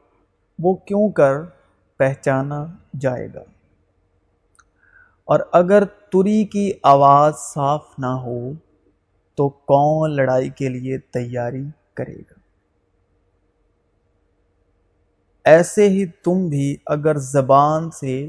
وہ 0.59 0.75
کیوں 0.75 1.11
کر 1.13 1.35
پہچانا 1.99 2.67
جائے 3.01 3.29
گا۔ 3.35 3.43
اور 5.25 5.41
اگر 5.53 5.85
تری 5.85 6.45
کی 6.45 6.73
آواز 6.83 7.35
صاف 7.39 7.87
نہ 7.99 8.07
ہو، 8.07 8.53
تو 9.35 9.49
کون 9.49 10.17
لڑائی 10.17 10.49
کے 10.49 10.69
لیے 10.69 10.99
تیاری 10.99 11.65
کرے 11.95 12.19
گا؟ 12.19 12.39
ایسے 15.45 15.89
ہی 15.89 16.07
تم 16.07 16.49
بھی 16.49 16.77
اگر 16.87 17.17
زبان 17.17 17.91
سے، 17.91 18.29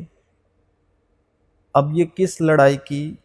اب 1.73 1.93
یہ 1.93 2.05
کس 2.15 2.41
لڑائی 2.41 2.77
کی 2.77 3.15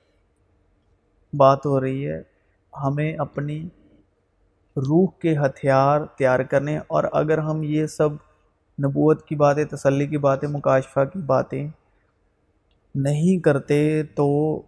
بات 1.32 1.66
ہو 1.66 1.80
رہی 1.80 2.08
ہے؟ 2.08 2.22
ہمیں 2.84 3.16
اپنی 3.16 3.68
روح 4.76 5.08
کے 5.18 5.36
ہتھیار 5.36 6.00
تیار 6.00 6.40
کرنے، 6.40 6.78
اور 6.86 7.04
اگر 7.12 7.38
ہم 7.38 7.62
یہ 7.62 7.86
سب 7.86 8.08
نبوت 8.78 9.26
کی 9.26 9.36
باتیں، 9.36 9.64
تسلی 9.64 10.06
کی 10.06 10.18
باتیں، 10.18 10.48
مکاشفہ 10.48 11.04
کی 11.04 11.18
باتیں 11.18 11.68
نہیں 12.94 13.38
کرتے 13.38 14.02
تو 14.02 14.62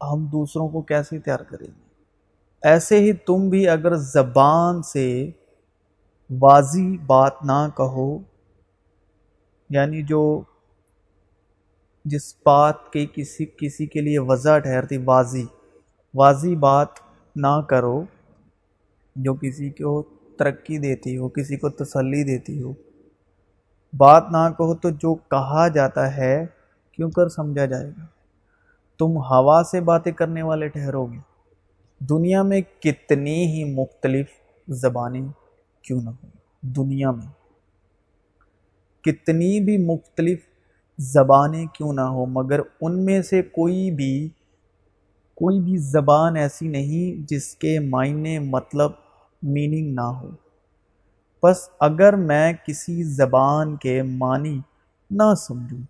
ہم 0.00 0.26
دوسروں 0.26 0.68
کو 0.68 0.82
کیسے 0.82 1.18
تیار 1.18 1.38
کریں 1.38 1.66
گے؟ 1.66 1.88
ایسے 2.62 2.98
ہی 3.00 3.12
تم 3.12 3.48
بھی 3.48 3.68
اگر 3.68 3.94
زبان 3.94 4.82
سے 4.82 5.30
واضح 6.30 6.94
بات 7.06 7.32
نہ 7.44 7.68
کہو 7.76 8.18
یعنی 9.70 10.02
جو 10.02 10.40
جس 12.04 12.34
بات 12.46 12.92
کے 12.92 13.06
کسی 13.06 13.46
کسی 13.56 13.86
کے 13.86 14.00
لیے 14.00 14.18
وضع 14.18 14.58
ٹھہرتی 14.58 14.96
واضح 14.96 15.46
واضح 16.14 16.54
بات 16.60 16.88
نہ 17.36 17.60
کرو، 17.68 18.02
جو 19.16 19.34
کسی 19.34 19.70
کو 19.70 20.02
ترقی 20.38 20.78
دیتی 20.78 21.16
ہو، 21.18 21.28
کسی 21.28 21.56
کو 21.56 21.68
تسلی 21.68 22.24
دیتی 22.24 22.62
ہو 22.62 22.72
بات 23.92 24.24
نہ 24.30 24.50
کہو 24.58 24.74
تو 24.74 24.90
جو 24.90 25.14
کہا 25.14 25.68
جاتا 25.68 26.16
ہے 26.16 26.46
کیوں 26.92 27.10
کر 27.10 27.28
سمجھا 27.28 27.66
جائے 27.66 27.88
گا؟ 27.88 28.06
تم 28.98 29.16
ہوا 29.16 29.62
سے 29.70 29.80
باتیں 29.80 30.12
کرنے 30.12 30.42
والے 30.42 30.68
ٹھہرو 30.68 31.06
گے۔ 31.06 31.18
دنیا 31.98 32.42
میں 32.42 32.60
کتنی 32.80 33.46
ہی 33.46 33.64
مختلف 33.74 34.26
زبانیں 34.68 35.28
کیوں 35.82 36.02
نہ 36.02 36.10
ہوں۔ 36.10 36.30
دنیا 36.62 37.10
میں 37.10 37.26
کتنی 39.02 39.60
بھی 39.60 39.78
مختلف 39.78 40.38
زبانیں 40.98 41.66
کیوں 41.66 41.92
نہ 41.92 42.00
ہو 42.00 42.26
مگر 42.26 42.60
ان 42.80 43.04
میں 43.04 43.22
سے 43.22 43.42
کوئی 43.42 43.90
بھی 43.90 44.28
کوئی 45.34 45.60
بھی 45.60 45.76
زبان 45.76 46.36
ایسی 46.36 46.68
نہیں 46.68 47.28
جس 47.28 47.54
کے 47.54 47.78
معنی 47.78 48.38
مطلب 48.38 48.90
میننگ 49.42 49.94
نہ 49.94 50.00
ہو۔ 50.00 50.30
بس 51.42 51.70
اگر 51.80 52.16
میں 52.16 52.52
کسی 52.66 53.02
زبان 53.02 53.76
کے 53.76 54.02
معنی 54.02 54.60
نہ 55.10 55.34
سمجھوں، 55.34 55.80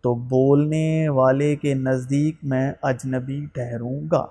تو 0.00 0.14
بولنے 0.14 1.08
والے 1.08 1.56
کے 1.56 1.74
نزدیک 1.74 2.36
میں 2.42 2.72
اجنبی 2.82 3.46
ٹھہروں 3.54 4.00
گا 4.12 4.26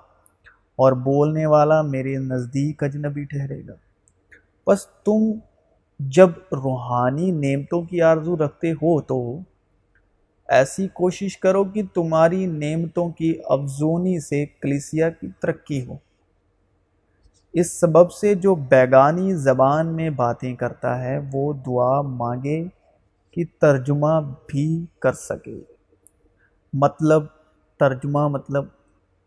اور 0.78 0.92
بولنے 0.92 1.46
والا 1.46 1.82
میرے 1.82 2.16
نزدیک 2.18 2.82
اجنبی 2.82 3.24
ٹھہرے 3.24 3.60
گا۔ 3.68 3.74
بس 4.66 4.86
تم 4.86 5.32
جب 6.00 6.30
روحانی 6.52 7.30
نعمتوں 7.30 7.82
کی 7.82 8.02
آرزو 8.02 8.36
رکھتے 8.36 8.72
ہو 8.72 9.00
تو 9.00 9.38
ایسی 10.48 10.88
کوشش 10.88 11.38
کرو 11.38 11.64
کہ 11.64 11.82
تمہاری 11.94 12.46
نعمتوں 12.46 13.08
کی 13.10 13.34
افزونی 13.44 14.20
سے 14.20 14.46
کلیسیا 14.46 15.10
کی 15.10 15.28
ترقی 15.40 15.86
ہو۔ 15.86 15.96
اس 17.58 17.80
سبب 17.80 18.12
سے 18.12 18.34
جو 18.34 18.54
بیگانی 18.54 19.34
زبان 19.34 19.86
میں 19.86 20.10
باتیں 20.10 20.56
کرتا 20.56 21.04
ہے، 21.04 21.20
وہ 21.32 21.52
دعا 21.52 22.00
مانگے 22.00 22.64
کہ 23.30 23.44
ترجمہ 23.60 24.20
بھی 24.46 24.86
کر 24.98 25.12
سکے۔ 25.12 25.60
مطلب 26.72 27.22
ترجمہ 27.80 28.28
مطلب 28.28 28.64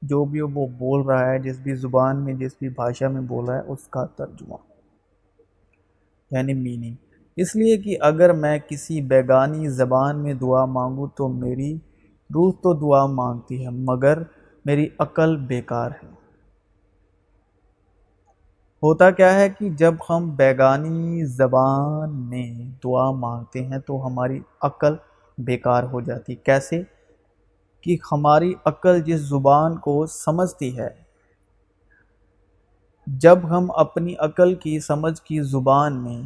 جو 0.02 0.26
بھی 0.26 0.42
وہ 0.42 0.68
بول 0.68 1.06
رہا 1.06 1.32
ہے، 1.32 1.40
جس 1.40 1.60
بھی 1.60 1.76
زبان 1.76 2.24
میں، 2.24 2.34
جس 2.34 2.52
بھی 2.60 2.70
بھاشا 2.70 3.08
میں 3.08 3.22
بول 3.22 3.46
رہا 3.46 3.56
ہے، 3.56 3.62
اس 3.68 3.88
کا 3.88 4.06
ترجمہ 4.06 4.56
یعنی 6.32 6.54
میننگ 6.54 6.96
اس 7.38 7.56
لیے 7.56 7.78
کہ 7.78 7.98
اگر 8.02 8.34
میں 8.34 8.60
کسی 8.60 9.02
بیگانی 9.02 9.70
زبان 9.70 10.20
میں 10.20 10.34
دعا 10.34 10.66
مانگوں 10.66 11.08
تو 11.16 11.28
میری 11.28 11.76
روح 12.34 12.52
تو 12.52 12.74
دعا 12.74 13.06
مانگتی 13.06 13.66
ہے، 13.66 13.70
مگر 13.70 14.18
میری 14.66 14.88
عقل 15.00 15.38
بیکار 15.38 15.92
ہے۔ 15.92 16.19
ہوتا 18.84 19.12
کیا 19.12 19.34
ہے 19.34 19.50
کہ 19.50 19.70
جب 19.70 19.94
ہم 20.10 20.30
بیگانی 20.36 21.26
زبان 21.26 22.30
میں 22.30 22.54
دعا 22.84 23.12
مانگتے 23.12 23.66
ہیں 23.66 23.80
تو 23.80 24.08
ہماری 24.08 24.40
عقل 24.62 24.96
بیکار 25.38 25.84
ہو 25.84 26.02
جاتی 26.02 26.36
کیسے؟ 26.36 26.82
کہ 27.82 27.98
ہماری 28.12 28.54
عقل 28.66 29.02
جس 29.02 29.20
زبان 29.20 29.78
کو 29.78 30.06
سمجھتی 30.06 30.78
ہے، 30.80 30.90
جب 33.08 33.40
ہم 33.50 33.72
اپنی 33.76 34.16
عقل 34.20 34.56
کی 34.56 34.80
سمجھ 34.80 35.22
کی 35.22 35.42
زبان 35.42 36.04
میں 36.04 36.22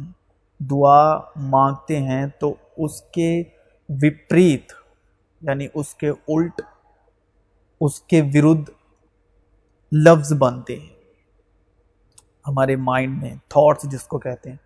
دعا 0.60 1.20
مانگتے 1.36 2.00
ہیں 2.00 2.26
تو 2.38 2.54
اس 2.76 3.00
کے 3.02 3.42
وپریت 3.88 4.72
یعنی 5.42 5.66
اس 5.74 5.94
کے 5.94 6.10
الٹ، 6.28 6.60
اس 7.80 8.00
کے 8.00 8.22
ورد 8.34 8.70
لفظ 9.92 10.32
بنتے 10.32 10.78
ہیں۔ 10.80 10.93
ہمارے 12.46 12.76
مائنڈ 12.76 13.22
میں 13.22 13.34
تھاٹس 13.48 13.90
جس 13.90 14.02
کو 14.02 14.18
کہتے 14.18 14.50
ہیں، 14.50 14.56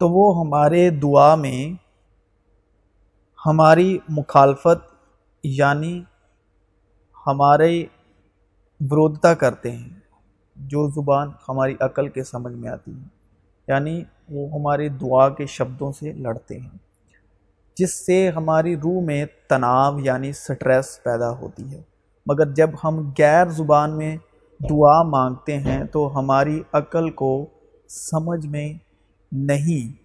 تو 0.00 0.08
وہ 0.08 0.24
ہمارے 0.40 0.88
دعا 0.90 1.34
میں 1.34 1.74
ہماری 3.38 3.98
مخالفت 4.08 4.90
یعنی 5.44 6.02
ہمارے 7.26 7.70
ورودتا 8.80 9.32
کرتے 9.34 9.70
ہیں، 9.70 9.90
جو 10.56 10.88
زبان 10.90 11.30
ہماری 11.48 11.74
عقل 11.80 12.08
کے 12.08 12.24
سمجھ 12.24 12.52
میں 12.52 12.70
آتی 12.70 12.92
ہے 12.92 13.06
یعنی 13.68 14.02
وہ 14.28 14.48
ہماری 14.48 14.88
دعا 14.88 15.28
کے 15.28 15.46
شبدوں 15.46 15.92
سے 15.92 16.12
لڑتے 16.12 16.58
ہیں، 16.58 16.78
جس 17.76 17.94
سے 18.06 18.28
ہماری 18.30 18.76
روح 18.76 19.02
میں 19.04 19.24
تناؤ 19.48 19.98
یعنی 19.98 20.32
سٹریس 20.32 20.98
پیدا 21.02 21.30
ہوتی 21.30 21.72
ہے۔ 21.72 21.80
مگر 22.26 22.50
جب 22.52 22.70
ہم 22.84 22.98
غیر 23.18 23.48
زبان 23.50 23.96
میں 23.98 24.16
دعا 24.70 25.02
مانگتے 25.02 25.58
ہیں 25.58 25.84
تو 25.84 26.18
ہماری 26.18 26.62
عقل 26.72 27.10
کو 27.10 27.46
سمجھ 27.88 28.46
میں 28.46 28.72
نہیں۔ 29.32 30.02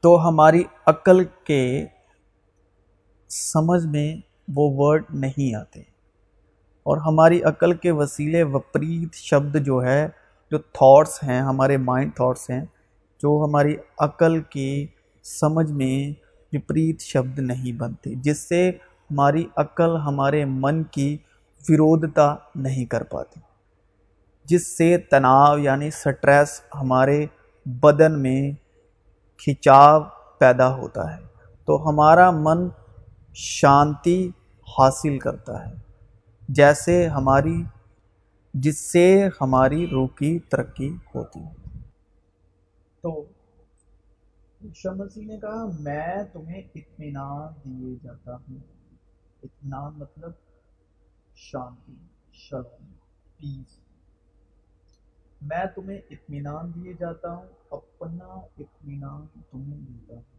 تو 0.00 0.28
ہماری 0.28 0.62
عقل 0.86 1.24
کے 1.44 1.86
سمجھ 3.28 3.86
میں 3.86 4.16
وہ 4.54 4.70
ورڈ 4.76 5.04
نہیں 5.10 5.54
آتے۔ 5.54 5.80
اور 6.82 6.96
ہماری 6.96 7.42
عقل 7.42 7.72
کے 7.72 7.90
وسیلے 7.90 8.42
وپریت 8.42 9.14
شبد 9.14 9.56
جو 9.66 9.82
ہے، 9.82 10.08
جو 10.50 10.58
تھاٹس 10.58 11.24
ہیں، 11.24 11.40
ہمارے 11.40 11.76
مائنڈ 11.76 12.14
تھاٹس 12.16 12.50
ہیں، 12.50 12.64
جو 13.22 13.46
ہماری 13.48 13.76
عقل 13.98 14.40
کی 14.40 14.86
سمجھ 15.22 15.72
میں 15.72 16.20
وپریت 16.52 17.00
شبد 17.00 17.38
نہیں 17.38 17.72
بنتے، 17.72 18.14
جس 18.14 18.38
سے 18.38 18.70
ہماری 19.10 19.44
عقل 19.56 19.96
ہمارے 19.96 20.44
من 20.44 20.82
کی 20.82 21.18
ورودتا 21.68 22.34
نہیں 22.54 22.84
کر 22.84 23.02
پاتی۔ 23.02 23.40
جس 24.48 24.76
سے 24.76 24.98
تناؤ 24.98 25.58
یعنی 25.58 25.90
سٹریس 25.90 26.60
ہمارے 26.74 27.26
بدن 27.64 28.22
میں 28.22 28.52
کھچاو 29.38 30.00
پیدا 30.38 30.74
ہوتا 30.74 31.16
ہے، 31.16 31.20
تو 31.64 31.88
ہمارا 31.88 32.30
من 32.30 32.68
شانتی 33.34 34.30
حاصل 34.78 35.18
کرتا 35.18 35.66
ہے۔ 35.66 35.74
جیسے 36.48 37.08
ہماری، 37.08 37.62
جس 38.54 38.92
سے 38.92 39.28
ہماری 39.40 39.90
روح 39.90 40.08
کی 40.08 40.38
ترقی 40.38 40.96
ہوتی 41.14 41.40
ہے۔ 41.40 41.54
تو 43.00 43.24
شمسی 44.74 45.24
نے 45.24 45.36
کہا، 45.36 45.66
میں 45.80 46.22
تمہیں 46.32 46.62
اطمینان 46.74 47.52
دیے 47.64 47.96
جاتا 48.02 48.34
ہوں۔ 48.34 48.58
اطمینان 49.42 49.98
مطلب 49.98 50.32
شانتی 51.34 51.94
شلوم 52.32 52.92
پیس 53.36 53.87
میں 55.42 55.64
تمہیں 55.74 55.98
اطمینان 56.10 56.72
دیے 56.74 56.92
جاتا 56.92 57.32
ہوں، 57.32 57.46
اپنا 57.70 58.26
اطمینان 58.58 59.26
تمہیں 59.50 59.78
دیتا 59.80 60.14
ہوں۔ 60.14 60.38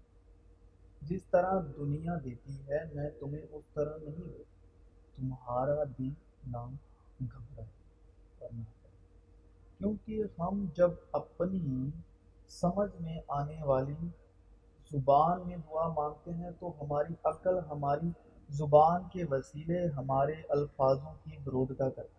جس 1.02 1.24
طرح 1.32 1.62
دنیا 1.78 2.14
دیتی 2.24 2.62
ہے، 2.70 2.80
میں 2.94 3.10
تمہیں 3.20 3.42
اس 3.52 3.64
طرح 3.74 3.98
نہیں 4.02 4.44
تمہارا 5.16 5.84
بھی 5.84 6.14
نام 6.48 6.76
گھبرا 7.22 7.64
کرنا 8.40 8.64
کیونکہ 9.78 10.24
ہم 10.40 10.66
جب 10.76 10.92
اپنی 11.12 11.90
سمجھ 12.50 13.02
میں 13.02 13.20
آنے 13.28 13.64
والی 13.64 14.08
زبان 14.92 15.48
میں 15.48 15.58
دعا 15.58 15.88
مانگتے 15.88 16.32
ہیں، 16.34 16.52
تو 16.60 16.74
ہماری 16.82 17.14
عقل، 17.24 17.60
ہماری 17.70 18.12
زبان 18.50 19.04
کے 19.12 19.24
وسیلے، 19.24 19.88
ہمارے 19.88 20.34
الفاظوں 20.50 21.14
کی 21.24 21.38
برودگا 21.44 21.90
کرتی 21.90 22.19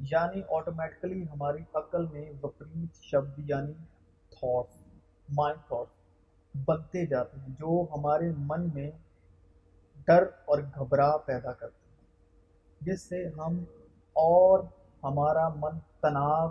یعنی 0.00 0.42
آٹومیٹکلی 0.48 1.22
ہماری 1.22 1.62
عقل 1.74 2.06
میں 2.06 2.30
وپریت 2.42 3.02
شبد 3.02 3.38
یعنی 3.38 3.72
تھاٹس 4.28 4.78
مائنڈ 5.28 5.58
تھاٹس 5.66 6.00
بنتے 6.68 7.06
جاتے 7.06 7.40
ہیں، 7.40 7.48
جو 7.48 7.86
ہمارے 7.92 8.30
من 8.36 8.68
میں 8.74 8.90
ڈر 10.06 10.22
اور 10.44 10.58
گھبراہ 10.58 11.16
پیدا 11.16 11.52
کرتے 11.52 11.88
ہیں۔ 11.88 11.96
جس 12.80 13.02
سے 13.02 13.28
ہم 13.28 13.58
اور 14.12 14.60
ہمارا 15.02 15.48
من 15.48 15.78
تناؤ 16.00 16.48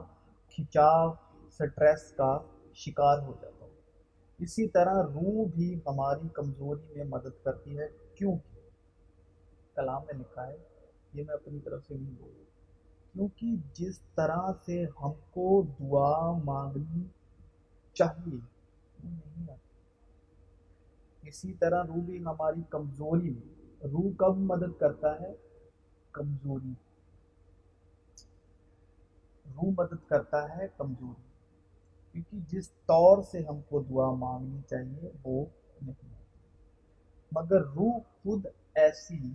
کھچاؤ 0.50 1.14
سٹریس 1.52 2.12
کا 2.12 2.38
شکار 2.74 3.18
ہو 3.18 3.34
جاتا 3.42 3.66
ہے۔ 3.66 3.72
اسی 4.38 4.68
طرح 4.68 4.94
روح 4.94 5.46
بھی 5.56 5.80
ہماری 5.86 6.28
کمزوری 6.28 6.94
میں 6.96 7.06
مدد 7.06 7.44
کرتی 7.44 7.80
ہے، 7.80 7.88
کیونکہ 8.16 8.60
کلام 9.76 10.02
میں 10.02 10.14
لکھا 10.14 10.48
ہے، 10.48 10.58
یہ 11.14 11.24
میں 11.28 11.34
اپنی 11.34 11.60
طرف 11.60 11.88
سے 11.88 11.94
نہیں 11.94 12.16
بول 12.20 12.49
کیونکہ 13.14 13.56
جس 13.74 14.00
طرح 14.16 14.52
سے 14.66 14.86
ہم 14.86 15.12
کو 15.32 15.64
دعا 15.80 16.32
مانگنی 16.44 17.04
چاہیے، 17.94 18.36
وہ 18.36 19.10
نہیں 19.10 19.52
آتی۔ 19.52 21.30
اسی 21.30 21.54
طرح 21.54 21.84
روح 21.84 22.04
بھی 22.06 22.22
ہماری 22.26 22.62
کمزوری 22.70 23.30
میں 23.30 23.88
روح 23.88 24.12
کب 24.18 24.38
مدد 24.38 24.80
کرتا 24.80 25.22
ہے؟ 25.22 25.34
کمزوری۔ 26.12 26.74
روح 29.56 29.72
مدد 29.78 30.10
کرتا 30.10 30.58
ہے 30.58 30.68
کمزوری۔ 30.78 31.30
کیونکہ 32.12 32.38
جس 32.48 32.72
طور 32.72 33.22
سے 33.22 33.40
ہم 33.40 33.62
کو 33.70 33.82
دعا 33.82 34.12
مانگنی 34.12 34.62
چاہیے، 34.70 35.12
وہ 35.24 35.46
نہیں 35.82 36.20
مگر 37.32 37.62
روح 37.62 38.00
خود 38.00 38.46
ایسی 38.76 39.34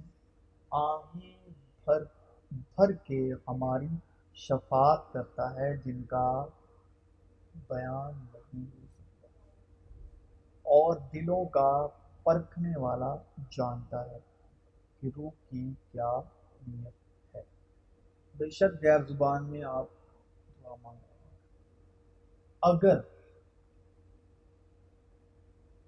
آہیں 0.71 1.49
بھر 1.85 2.05
بھر 2.51 2.93
کے 2.93 3.33
ہماری 3.49 3.89
شفاعت 4.35 5.13
کرتا 5.13 5.55
ہے، 5.55 5.77
جن 5.77 6.03
کا 6.03 6.45
بیان 7.55 8.27
نہیں 8.55 8.65
ہو 8.65 8.87
سکتا۔ 8.87 9.29
اور 10.63 10.97
دلوں 11.15 11.45
کا 11.45 11.87
پرکھنے 12.23 12.77
والا 12.77 13.17
جانتا 13.51 14.11
ہے 14.11 14.19
کہ 15.01 15.09
روح 15.17 15.31
کی 15.49 15.73
کیا 15.93 16.21
نیت 16.67 17.37
ہے۔ 17.37 17.43
بے 18.37 18.51
شک 18.51 18.83
غیر 18.83 19.03
زبان 19.03 19.45
میں 19.45 19.65
آپ 19.65 19.85
دعا 20.65 20.75
مانگ 20.83 20.99
اگر 22.61 23.01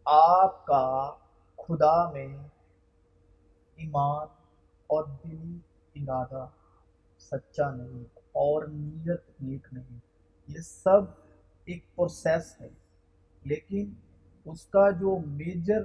آپ 0.05 0.67
کا 0.67 1.13
خدا 1.57 2.11
میں 2.11 2.39
ایمان 3.77 4.27
اور 4.87 5.05
دلی 5.25 5.59
ارادہ 6.01 6.49
سچا 7.19 7.71
نہیں، 7.71 8.05
اور 8.17 8.65
نیت 8.65 9.43
نیک 9.43 9.67
نہیں۔ 9.73 9.99
یہ 10.49 10.59
سب 10.59 11.01
ایک 11.65 11.97
پروسیس 11.97 12.61
ہے۔ 12.61 12.69
لیکن 13.45 13.95
اس 14.45 14.67
کا 14.67 14.91
جو 14.91 15.19
میجر 15.27 15.83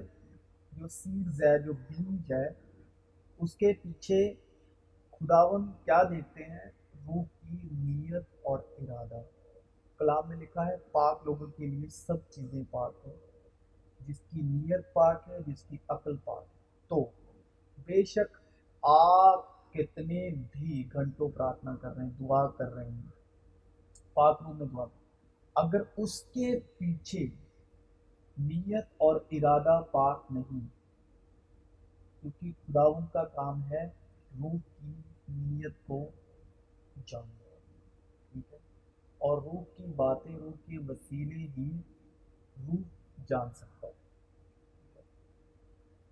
جو 0.71 0.87
سیڈز 0.87 1.43
ہے، 1.43 1.59
جو 1.59 1.73
بیج 1.73 2.33
ہے، 2.33 2.47
اس 3.37 3.55
کے 3.55 3.73
پیچھے 3.73 4.33
خداون 5.11 5.71
کیا 5.85 6.03
دیکھتے 6.03 6.43
ہیں؟ 6.43 6.71
روح 7.07 7.23
کی 7.23 7.69
نیت 7.71 8.23
اور 8.41 8.59
ارادہ۔ 8.59 9.21
کلام 9.97 10.29
میں 10.29 10.37
لکھا 10.37 10.67
ہے، 10.67 10.77
پاک 10.77 11.21
لوگوں 11.25 11.47
کے 11.47 11.65
لیے 11.65 11.89
سب 11.89 12.29
چیزیں 12.29 12.63
پاک 12.71 12.93
ہیں۔ 13.07 13.13
جس 13.99 14.19
کی 14.19 14.41
نیت 14.41 14.93
پاک 14.93 15.23
ہے، 15.27 15.37
جس 15.47 15.63
کی 15.63 15.77
عقل 15.87 16.17
پاک 16.17 16.43
ہے۔ 16.43 16.59
تو 16.87 17.03
بے 17.77 18.03
شک 18.03 18.37
آپ 18.81 19.50
کتنے 19.73 20.29
بھی 20.51 20.83
گھنٹوں 20.93 21.29
پرارتھنا 21.29 21.75
کر 21.75 21.95
رہے 21.95 22.03
ہیں، 22.03 22.11
دعا 22.19 22.47
کر 22.47 22.73
رہے 22.73 22.89
ہیں 22.89 23.09
پاک 24.13 24.41
روم 24.43 24.57
میں 24.57 24.67
دعا 24.67 24.85
اگر 25.55 25.81
اس 25.97 26.21
کے 26.23 26.59
پیچھے 26.77 27.25
نیت 28.37 28.85
اور 28.97 29.15
ارادہ 29.31 29.81
پاک 29.91 30.25
نہیں، 30.29 30.65
کیونکہ 32.21 32.51
خدا 32.65 32.81
ان 32.81 33.05
کا 33.13 33.23
کام 33.23 33.63
ہے 33.63 33.85
روح 34.41 34.57
کی 34.77 34.93
نیت 35.29 35.73
کو 35.87 36.09
جاننا، 37.05 37.55
ٹھیک 38.31 38.53
ہے؟ 38.53 38.57
اور 39.17 39.41
روح 39.41 39.63
کی 39.77 39.85
باتیں، 39.95 40.35
روح 40.35 40.51
کے 40.65 40.77
وسیلے 40.87 41.47
ہی 41.57 41.69
روح 42.57 42.81
جان 43.27 43.49
سکتا 43.53 43.87
ہے۔ 43.87 44.00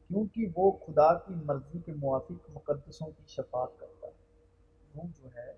کیونکہ 0.10 0.48
وہ 0.56 0.72
خدا 0.72 1.17
کی 1.17 1.34
مرضی 1.36 1.80
کے 1.80 1.93
موافق 1.93 2.50
مقدسوں 2.50 3.08
کی 3.08 3.24
شفاعت 3.28 3.69
کرتا 3.80 4.08
ہے۔ 4.08 4.12
روح 4.95 5.10
جو 5.17 5.30
ہے، 5.36 5.54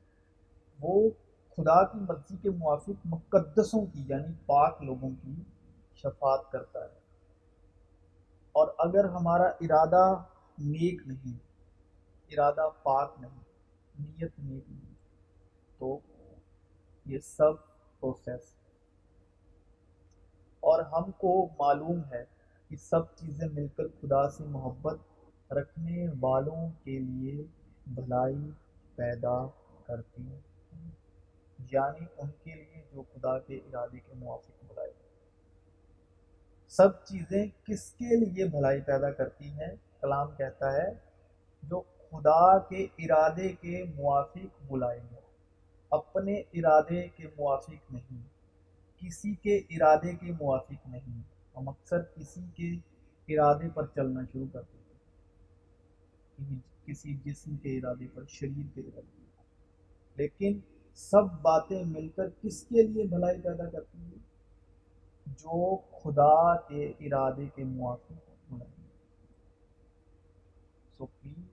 وہ 0.80 1.10
خدا 1.52 1.86
کی 1.86 2.00
مرضی 2.00 2.38
کے 2.38 2.50
موافق 2.50 3.06
مقدسوں 3.06 3.86
کی 3.86 4.06
یعنی 4.08 4.34
پاک 4.46 4.82
لوگوں 4.82 5.10
کی 5.22 5.44
شفاعت 5.96 6.52
کرتا 6.52 6.80
ہے۔ 6.80 7.00
اور 8.52 8.68
اگر 8.78 9.06
ہمارا 9.06 9.48
ارادہ 9.48 10.24
نیک 10.58 11.02
نہیں، 11.06 11.38
ارادہ 12.30 12.70
پاک 12.84 13.14
نہیں، 13.20 13.44
نیت 14.00 14.32
نیک 14.40 14.64
نہیں، 14.70 14.94
تو 15.78 16.00
یہ 17.06 17.20
سب 17.20 17.54
پروسیس 18.00 18.56
اور 20.60 20.84
ہم 20.84 21.12
کو 21.12 21.48
معلوم 21.60 22.02
ہے 22.12 22.41
کہ 22.72 22.78
سب 22.78 23.16
چیزیں 23.16 23.48
مل 23.54 23.68
کر 23.68 23.84
خدا 23.88 24.30
سے 24.30 24.44
محبت 24.44 24.98
رکھنے 25.54 26.08
والوں 26.20 26.70
کے 26.84 27.00
لیے 27.00 27.44
بھلائی 27.88 28.52
پیدا 28.96 29.48
کرتی 29.84 30.22
ہیں۔ 30.22 30.40
یعنی 31.72 32.06
ان 32.18 32.30
کے 32.44 32.56
لیے 32.56 32.84
جو 32.94 33.02
خدا 33.02 33.40
کے 33.40 33.56
ارادے 33.56 34.00
کے 34.00 34.14
موافق 34.16 34.66
بھلائی۔ 34.68 34.92
سب 36.68 37.06
چیزیں 37.06 37.46
کس 37.66 37.92
کے 37.92 38.26
لیے 38.26 38.46
بھلائی 38.46 38.82
پیدا 38.82 39.12
کرتی 39.12 39.46
ہیں؟ 39.46 39.76
کلام 40.02 40.36
کہتا 40.38 40.72
ہے، 40.74 40.94
جو 41.64 41.82
خدا 41.82 42.58
کے 42.60 42.84
ارادے 42.84 43.50
کے 43.50 43.84
موافق 43.96 44.72
بلائیں 44.72 45.04
گے 45.12 45.20
اپنے 45.90 46.40
ارادے 46.40 47.08
کے 47.08 47.28
موافق 47.38 47.92
نہیں، 47.92 48.22
کسی 48.98 49.36
کے 49.36 49.58
ارادے 49.58 50.16
کے 50.16 50.32
موافق 50.32 50.88
نہیں۔ 50.88 51.31
ہم 51.58 51.70
اکثر 51.70 52.02
کسی 52.02 52.42
کے 52.56 52.76
ارادے 53.34 53.70
پر 53.70 53.88
چلنا 53.88 54.22
شروع 54.34 54.48
کر 54.54 54.62
دیتے 54.62 54.94
ہیں۔ 54.94 55.00
یعنی 56.40 56.60
کسی 56.86 57.18
جسم 57.26 57.58
کے 57.58 57.78
ارادے 57.78 58.08
پر، 58.08 58.24
شریر 58.26 58.66
کے 58.74 58.82
ارادے 58.82 59.26
پر۔ 59.26 59.44
لیکن 60.16 60.60
سب 60.94 61.24
باتیں 61.24 61.84
مل 61.84 62.10
کر 62.10 62.30
کس 62.30 62.64
کے 62.64 62.88
لیے 62.88 63.04
بھلائی 63.04 63.42
پیدا 63.42 63.70
کرتی 63.70 63.98
ہیں؟ 63.98 64.32
جو 65.26 65.78
خدا 65.78 66.62
کے 66.68 66.86
ارادے 67.00 67.46
کے 67.56 67.64
موافق 67.64 68.30
بھلائی 68.50 68.88
سو 70.98 71.06
پلیز 71.06 71.46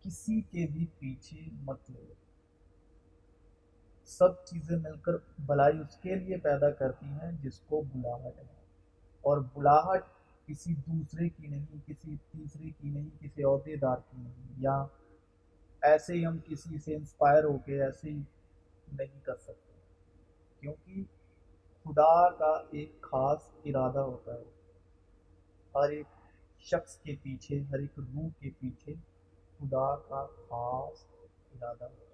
کسی 0.00 0.40
کے 0.40 0.66
بھی 0.72 0.86
پیچھے 0.86 1.40
مت 1.52 1.90
لو 1.90 2.14
سب 4.04 4.44
چیزیں 4.44 4.76
مل 4.76 4.96
کر 4.96 5.12
بلائی 5.38 5.78
اس 5.78 5.96
کے 5.96 6.14
لیے 6.14 6.36
پیدا 6.36 6.70
کرتی 6.70 7.06
ہیں 7.06 7.32
جس 7.32 7.60
کو 7.60 7.82
بلاہٹ 7.94 8.38
ہے۔ 8.38 8.64
اور 9.22 9.38
بلاہٹ 9.38 10.04
کسی 10.46 10.74
دوسرے 10.74 11.28
کی 11.28 11.46
نہیں، 11.46 11.66
کسی 11.86 12.16
تیسرے 12.16 12.70
کی 12.70 12.88
نہیں، 12.88 13.08
کسی 13.20 13.44
عہدے 13.44 13.76
دار 13.76 13.96
کی 13.96 14.16
نہیں۔ 14.16 14.54
یا 14.56 14.86
ایسے 15.82 16.12
ہی 16.12 16.26
ہم 16.26 16.38
کسی 16.38 16.78
سے 16.78 16.94
انسپائر 16.94 17.44
ہو 17.44 17.58
کے 17.58 17.82
ایسے 17.82 18.10
ہی 18.10 18.22
نہیں 18.92 19.20
کر 19.20 19.36
سکتے۔ 19.36 19.72
کیونکہ 20.60 21.04
خدا 21.84 22.30
کا 22.30 22.62
ایک 22.70 23.00
خاص 23.00 23.38
ارادہ 23.64 23.98
ہوتا 23.98 24.32
ہے۔ 24.34 24.42
ہر 25.74 25.88
ایک 25.88 26.06
شخص 26.60 26.96
کے 26.96 27.16
پیچھے، 27.22 27.60
ہر 27.60 27.78
ایک 27.78 27.98
روح 27.98 28.28
کے 28.40 28.50
پیچھے 28.58 28.94
خدا 29.58 29.96
کا 29.96 30.26
خاص 30.26 31.06
ارادہ 31.54 31.84
ہوتا 31.84 32.13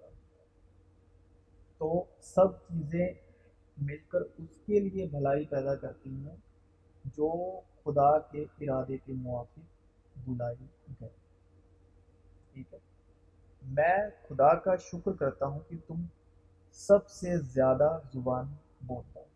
تو 1.81 2.03
سب 2.21 2.57
چیزیں 2.57 3.07
مل 3.77 3.97
کر 4.07 4.21
اس 4.37 4.57
کے 4.65 4.79
لیے 4.79 5.05
بھلائی 5.05 5.45
پیدا 5.45 5.75
کرتی 5.75 6.09
ہیں 6.09 6.35
جو 7.05 7.29
خدا 7.83 8.19
کے 8.19 8.41
ارادے 8.41 8.97
کے 8.97 9.13
موافق 9.13 10.27
بلائی 10.27 10.55
گئے 11.01 11.07
ٹھیک 12.53 12.73
ہے۔ 12.73 12.77
میں 13.61 13.97
خدا 14.27 14.53
کا 14.53 14.75
شکر 14.75 15.11
کرتا 15.11 15.45
ہوں 15.45 15.59
کہ 15.69 15.77
تم 15.87 16.03
سب 16.71 17.07
سے 17.07 17.37
زیادہ 17.37 17.97
زبان 18.13 18.45
بولتا 18.87 19.19
ہوں 19.19 19.27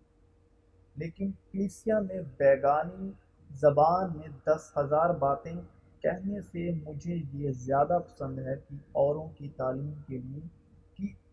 لیکن 0.96 1.32
کلیسیا 1.52 2.00
میں 2.00 2.22
بیگانی 2.38 3.12
زبان 3.50 4.18
میں 4.18 4.28
دس 4.46 4.72
ہزار 4.78 5.10
باتیں 5.10 5.56
کہنے 6.00 6.42
سے 6.42 6.72
مجھے 6.84 7.16
یہ 7.34 7.52
زیادہ 7.52 8.00
پسند 8.08 8.40
ہے 8.40 8.56
کہ 8.70 8.76
اوروں 8.92 9.28
کی 9.38 9.50
تعلیم 9.50 9.94
کے 10.08 10.18
لیے 10.18 10.48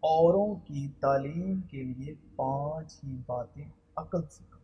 اوروں 0.03 0.55
کی 0.67 0.88
تعلیم 1.01 1.61
کے 1.61 1.83
لیے 1.83 2.15
پانچ 2.37 2.99
ہی 3.05 3.17
باتیں 3.27 3.65
عقل 3.97 4.23
سکھا 4.31 4.59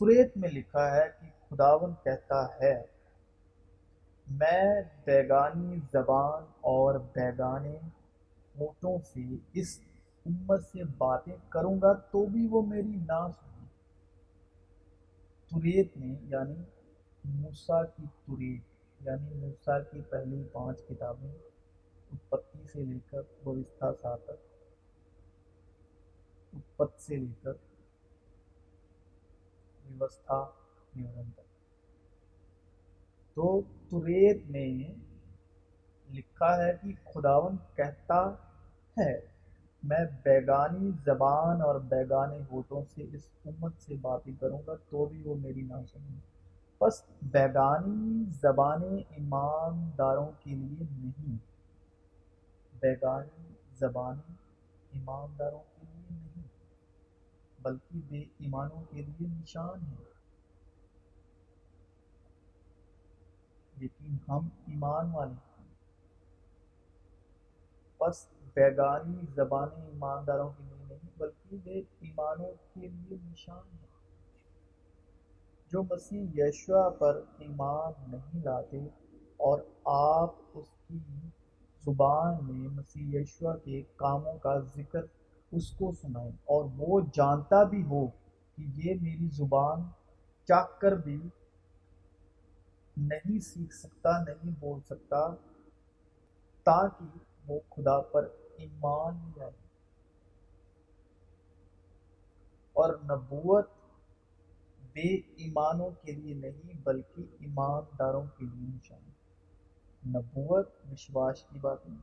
تریت 0.00 0.36
میں 0.36 0.48
لکھا 0.48 0.90
ہے 0.96 1.08
کہ 1.20 1.26
خداون 1.48 1.92
کہتا 2.04 2.44
ہے، 2.60 2.74
میں 4.26 4.82
بیگانی 5.04 5.78
زبان 5.92 6.42
اور 6.60 6.94
بیگانے 7.14 7.76
ہوٹوں 8.54 8.98
سے 9.04 9.20
اس 9.52 9.78
امت 10.26 10.64
سے 10.64 10.84
باتیں 10.98 11.36
کروں 11.48 11.80
گا 11.82 11.92
تو 11.92 12.26
بھی 12.26 12.46
وہ 12.50 12.62
میری 12.62 12.96
نہ 13.08 13.26
سنی 13.40 13.66
تریت 15.50 15.96
میں 15.96 16.14
یعنی 16.28 16.62
موسا 17.24 17.84
کی 17.84 18.02
تریت 18.26 18.62
یعنی 19.00 19.34
موسا 19.34 19.78
کی 19.80 20.00
پہلی 20.10 20.42
پانچ 20.52 20.80
کتابیں 20.88 21.32
اتپتی 22.64 22.84
سے 22.84 22.92
لے 22.92 22.98
کر 23.10 23.20
بوستھا 23.44 23.92
سا 24.02 24.16
تک 24.16 24.30
اتپت 26.52 27.00
سے 27.00 27.16
لے 27.16 27.34
کر 27.42 27.52
ویوستھا 29.84 30.34
وورن 30.34 31.30
تک۔ 31.30 31.40
تو 33.34 33.60
تریت 33.90 34.50
میں 34.50 34.94
لکھا 36.10 36.64
ہے 36.64 36.72
کہ 36.82 37.12
خداون 37.14 37.56
کہتا 37.74 38.30
ہے، 38.98 39.20
میں 39.82 40.04
بیگانی 40.22 40.90
زبان 41.04 41.62
اور 41.62 41.80
بیگانے 41.80 42.38
ہوٹوں 42.52 42.82
سے 42.94 43.02
اس 43.02 43.28
امت 43.44 43.72
سے 43.78 43.94
باتیں 44.00 44.32
کروں 44.40 44.60
گا، 44.66 44.74
تو 44.74 45.04
بھی 45.04 45.22
وہ 45.24 45.34
میری 45.34 45.62
نہ 45.62 45.84
سنیں۔ 45.92 46.20
بس 46.80 47.02
بیگانی 47.22 48.24
زبانیں 48.30 48.98
ایمانداروں 49.08 50.28
کے 50.40 50.50
لیے 50.50 50.84
نہیں۔ 50.90 51.53
بیگانی 52.84 53.54
زبانیں 53.74 54.34
ایمانداروں 54.90 55.58
کے 55.58 55.86
لیے 55.86 56.18
نہیں، 56.20 56.48
بلکہ 57.62 57.98
بے 58.08 58.18
ایمانوں 58.18 58.82
کے 58.90 59.02
لیے 59.02 59.26
نشان 59.26 59.86
ہے 59.86 60.02
لیکن 63.76 64.16
ہم 64.28 64.48
ایمان 64.66 65.14
والے 65.14 65.32
ہیں۔ 65.32 65.72
بس 68.00 68.28
بیگانی 68.54 69.26
زبانیں 69.34 69.86
ایمانداروں 69.86 70.50
کے 70.58 70.64
لیے 70.64 70.84
نہیں، 70.84 71.18
بلکہ 71.18 71.56
بے 71.64 71.78
ایمانوں 71.78 72.52
کے 72.74 72.88
لیے 72.88 73.16
نشان 73.24 73.78
ہے 73.82 73.86
جو 75.70 75.82
مسیح 75.82 76.26
یشوا 76.34 76.88
پر 76.88 77.20
ایمان 77.38 78.10
نہیں 78.10 78.44
لاتے 78.44 78.84
اور 79.36 79.58
آپ 79.84 80.34
اس 80.54 80.68
کی 80.86 80.98
زبان 81.86 82.34
میں 82.42 82.68
مسیح 82.68 83.20
یشوا 83.20 83.56
کے 83.56 83.82
کاموں 83.96 84.38
کا 84.38 84.58
ذکر 84.58 85.00
اس 85.50 85.70
کو 85.70 85.92
سنائیں 85.92 86.30
اور 86.30 86.64
وہ 86.76 87.00
جانتا 87.12 87.62
بھی 87.62 87.82
ہو 87.82 88.06
کہ 88.54 88.64
یہ 88.74 88.94
میری 89.02 89.28
زبان 89.28 89.80
چاک 90.44 90.80
کر 90.80 90.92
بھی 90.92 91.28
نہیں 92.96 93.38
سیکھ 93.38 93.74
سکتا، 93.74 94.10
نہیں 94.22 94.50
بول 94.60 94.80
سکتا، 94.80 95.34
تاکہ 96.64 97.04
وہ 97.48 97.60
خدا 97.70 98.00
پر 98.00 98.28
ایمان 98.56 99.14
لے 99.14 99.42
آئے۔ 99.42 99.64
اور 102.72 102.94
نبوت 103.04 103.68
بے 104.92 105.14
ایمانوں 105.14 105.90
کے 105.90 106.12
لیے 106.12 106.34
نہیں، 106.34 106.72
بلکہ 106.84 107.22
ایمانداروں 107.40 108.24
کے 108.38 108.44
لیے 108.44 108.68
نشان۔ 108.68 109.13
نبوت 110.06 110.68
وشواس 110.92 111.42
کی 111.42 111.58
بات 111.58 111.78
نہیں۔ 111.86 111.98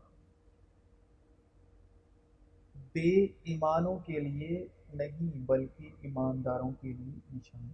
بے 2.94 3.26
ایمانوں 3.44 4.00
کے 4.00 4.20
لیے 4.20 4.68
نہیں، 4.94 5.38
بلکہ 5.46 5.90
ایمانداروں 6.02 6.72
کے 6.82 6.94
لیے 6.94 7.20
نشان۔ 7.34 7.68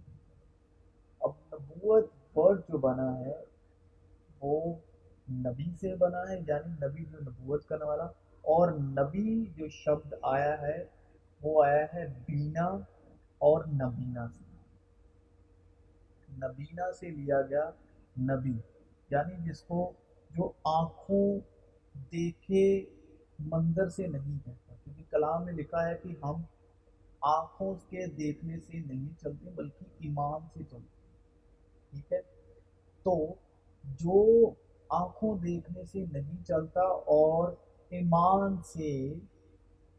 اب 1.20 1.30
نبوت 1.52 2.06
ورڈ 2.34 2.60
جو 2.60 2.78
بنا 2.78 3.18
ہے، 3.18 3.44
وہ 4.40 4.74
نبی 5.30 5.70
سے 5.80 5.96
بنا 5.96 6.20
ہے 6.28 6.40
یعنی 6.48 6.86
نبی 6.86 7.04
جو 7.04 7.18
نبوت 7.20 7.68
کرنے 7.68 7.84
والا۔ 7.84 8.04
اور 8.40 8.72
نبی 8.72 9.46
جو 9.46 9.68
شبد 9.68 10.14
آیا 10.22 10.60
ہے، 10.60 10.84
وہ 11.42 11.64
آیا 11.64 11.86
ہے 11.94 12.06
بینا 12.06 12.64
اور 13.38 13.64
نبینا 13.64 14.28
سے۔ 14.28 14.44
نبینا 16.32 16.92
سے 16.92 17.10
لیا 17.10 17.42
گیا 17.42 17.70
نبی 18.20 18.52
یعنی 19.10 19.50
جس 19.50 19.62
کو 19.62 19.92
جو 20.30 20.52
آنکھوں 20.64 21.40
دیکھے 22.12 22.84
منظر 23.38 23.88
سے 23.88 24.06
نہیں 24.06 24.38
کہتا 24.44 24.74
کیونکہ 24.84 25.02
کلام 25.10 25.44
میں 25.44 25.52
لکھا 25.52 25.88
ہے 25.88 25.94
کہ 26.02 26.08
ہم 26.22 26.42
آنکھوں 27.20 27.74
کے 27.74 28.06
دیکھنے 28.06 28.60
سے 28.60 28.78
نہیں 28.78 29.20
چلتے، 29.20 29.50
بلکہ 29.50 29.84
ایمان 30.00 30.40
سے 30.54 30.64
چلتے 30.70 30.98
ٹھیک 31.90 32.12
ہے؟ 32.12 32.20
تو 33.02 33.34
جو 33.84 34.50
آنکھوں 34.88 35.38
دیکھنے 35.38 35.84
سے 35.84 36.04
نہیں 36.12 36.44
چلتا 36.44 36.80
اور 36.80 37.52
ایمان 37.88 38.62
سے 38.62 39.14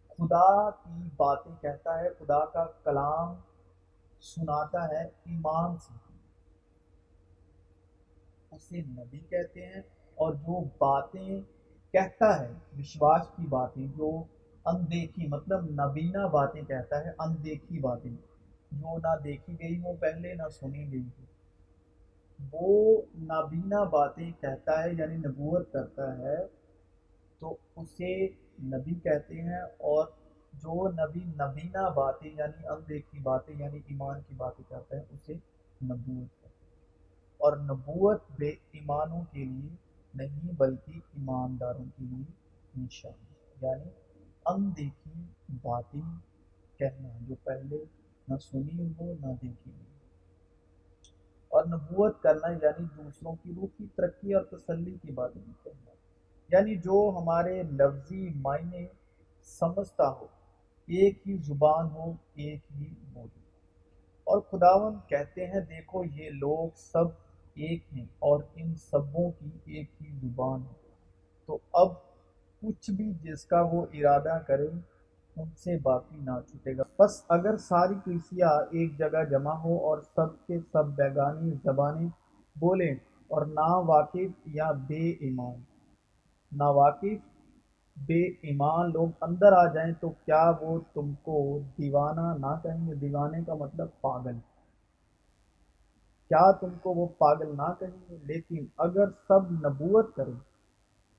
خدا 0.09 0.69
کی 0.69 1.09
باتیں 1.17 1.51
کہتا 1.61 1.99
ہے، 1.99 2.09
خدا 2.09 2.45
کا 2.45 2.65
کلام 2.83 3.35
سناتا 4.21 4.87
ہے 4.87 5.03
ایمان 5.03 5.77
سے۔ 5.77 5.93
اسے 8.51 8.81
نبی 8.81 9.19
کہتے 9.19 9.65
ہیں 9.65 9.81
اور 10.19 10.33
جو 10.33 10.63
باتیں 10.77 11.41
کہتا 11.93 12.29
ہے، 12.39 12.53
وشواس 12.77 13.27
کی 13.35 13.45
باتیں، 13.47 13.85
جو 13.97 14.09
اندیکھی 14.65 15.27
مطلب 15.27 15.63
نبینا 15.71 16.25
باتیں 16.27 16.61
کہتا 16.61 17.05
ہے، 17.05 17.11
اندیکھی 17.19 17.79
باتیں، 17.79 18.11
جو 18.71 18.97
نہ 18.97 19.15
دیکھی 19.23 19.53
گئی 19.59 19.79
ہوں 19.79 19.95
پہلے 19.95 20.33
نہ 20.33 20.47
سنی 20.49 20.91
گئی 20.91 21.01
ہوں 21.01 21.27
وہ 22.51 23.01
نابینا 23.15 23.83
باتیں 23.83 24.31
کہتا 24.41 24.83
ہے 24.83 24.93
یعنی 24.93 25.17
نبوت 25.17 25.71
کرتا 25.71 26.17
ہے، 26.17 26.37
تو 27.39 27.55
اسے 27.75 28.13
نبی 28.63 28.93
کہتے 28.93 29.41
ہیں 29.41 29.61
اور 29.87 30.07
جو 30.53 30.89
نبی 30.91 31.23
نبینا 31.23 31.87
باتیں 31.89 32.29
یعنی 32.37 32.67
اندیکھی 32.67 33.19
باتیں 33.19 33.53
یعنی 33.59 33.79
ایمان 33.87 34.21
کی 34.27 34.33
باتیں 34.37 34.63
کہتا 34.69 34.97
ہے، 34.97 35.01
اسے 35.09 35.33
نبوت 35.81 36.41
کہتے 36.41 36.65
ہیں۔ 36.65 36.77
اور 37.39 37.57
نبوت 37.57 38.21
بے 38.39 38.49
ایمانوں 38.71 39.21
کے 39.31 39.45
لیے 39.45 39.75
نہیں 40.19 40.51
بلکہ 40.57 40.91
ایمانداروں 40.91 41.85
کے 41.85 42.03
لیے 42.05 42.31
نشان 42.77 43.23
یعنی 43.61 43.89
اندیکھی 44.45 45.23
باتیں 45.61 46.17
کہنا، 46.77 47.09
جو 47.21 47.35
پہلے 47.43 47.77
نہ 48.27 48.37
سنی 48.37 48.91
ہو 48.99 49.13
نہ 49.19 49.33
دیکھی 49.41 49.71
ہو 49.71 49.83
اور 51.49 51.65
نبوت 51.65 52.21
کرنا 52.21 52.47
یعنی 52.47 52.85
دوسروں 52.97 53.35
کی 53.43 53.53
روح 53.55 53.67
کی 53.77 53.87
ترقی 53.95 54.33
اور 54.33 54.43
تسلی 54.43 54.97
کی 55.01 55.11
باتیں 55.11 55.41
کہنا۔ 55.63 55.91
یعنی 56.51 56.75
جو 56.75 57.19
ہمارے 57.21 57.63
لفظی 57.63 58.29
معنی 58.29 58.85
سمجھتا 59.43 60.09
ہو، 60.09 60.25
ایک 60.87 61.27
ہی 61.27 61.37
زبان 61.37 61.85
ہو، 61.91 62.11
ایک 62.33 62.61
ہی 62.75 62.93
بولی۔ 63.13 63.39
اور 64.23 64.41
خداون 64.41 64.93
کہتے 65.07 65.45
ہیں، 65.45 65.61
دیکھو 65.61 66.03
یہ 66.05 66.29
لوگ 66.29 66.69
سب 66.75 67.28
ایک 67.55 67.83
ہیں 67.93 68.05
اور 68.19 68.43
ان 68.55 68.75
سبوں 68.75 69.31
کی 69.31 69.49
ایک 69.65 69.91
ہی 70.01 70.27
زبان 70.27 70.61
ہے۔ 70.61 70.79
تو 71.45 71.57
اب 71.73 71.87
کچھ 72.61 72.91
بھی 72.91 73.13
جس 73.13 73.45
کا 73.45 73.61
وہ 73.61 73.85
ارادہ 73.93 74.39
کرے، 74.47 74.67
ان 75.35 75.49
سے 75.57 75.77
باقی 75.77 76.17
نہ 76.17 76.39
چھوٹے 76.47 76.77
گا۔ 76.77 76.83
بس 76.99 77.25
اگر 77.29 77.57
ساری 77.57 77.93
کلیسیا 78.05 78.47
ایک 78.47 78.97
جگہ 78.97 79.23
جمع 79.31 79.53
ہو 79.53 79.77
اور 79.77 79.97
سب 80.15 80.47
کے 80.47 80.59
سب 80.59 80.85
بیگانی 80.85 81.51
زبانیں 81.63 82.07
بولیں 82.59 82.93
اور 83.27 83.45
نا 83.45 83.77
واقف 83.77 84.31
یا 84.45 84.71
بے 84.71 85.09
ایمان۔ 85.09 85.55
نا 86.51 86.69
واقف، 86.69 87.29
بے 88.07 88.21
ایمان 88.23 88.91
لوگ 88.91 89.07
اندر 89.21 89.53
آ 89.53 89.65
جائیں 89.73 89.93
تو 89.93 90.09
کیا 90.09 90.51
وہ 90.61 90.79
تم 90.93 91.13
کو 91.13 91.59
دیوانہ 91.59 92.37
نہ 92.37 92.59
کہیں 92.63 92.87
گے؟ 92.87 92.93
دیوانے 92.93 93.43
کا 93.43 93.53
مطلب 93.53 93.87
پاگل۔ 94.01 94.37
کیا 96.29 96.51
تم 96.51 96.69
کو 96.81 96.89
وہ 96.89 97.07
پاگل 97.07 97.55
نہ 97.57 97.73
کہیں 97.79 98.09
گے؟ 98.09 98.17
لیکن 98.23 98.65
اگر 98.77 99.09
سب 99.27 99.51
نبوت 99.51 100.15
کریں 100.15 100.33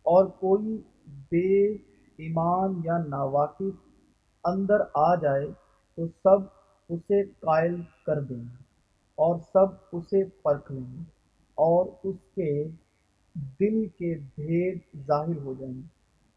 اور 0.07 0.25
کوئی 0.27 0.83
بے 1.31 1.73
ایمان 2.23 2.81
یا 2.85 2.99
ناواقف 2.99 3.75
اندر 4.45 4.81
آ 4.95 5.15
جائے، 5.15 5.47
تو 5.97 6.07
سب 6.07 6.39
اسے 6.89 7.25
قائل 7.25 7.83
کر 8.07 8.21
دیں 8.21 8.37
گے 8.37 8.63
اور 9.15 9.39
سب 9.39 9.67
اسے 9.93 10.25
پرکھ 10.25 10.73
لیں 10.73 10.93
گے 10.93 11.03
اور 11.55 11.87
اس 12.05 12.17
کے 12.35 12.69
دل 13.35 13.87
کے 13.89 14.19
بھید 14.19 14.79
ظاہر 15.07 15.39
ہو 15.45 15.55
جائیں 15.59 15.75
گے۔ 15.75 15.87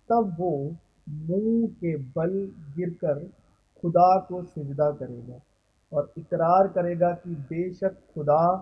تب 0.06 0.40
وہ 0.40 0.70
منہ 1.08 1.66
کے 1.80 1.98
بل 2.16 2.50
گر 2.78 2.94
کر 3.02 3.20
خدا 3.82 4.20
کو 4.20 4.42
سجدہ 4.44 4.92
کرے 5.00 5.20
گا۔ 5.28 5.38
اور 5.94 6.04
اقرار 6.18 6.66
کرے 6.66 7.00
گا 7.00 7.12
کہ 7.16 7.30
بے 7.30 7.74
شک 7.74 8.14
خدا 8.14 8.58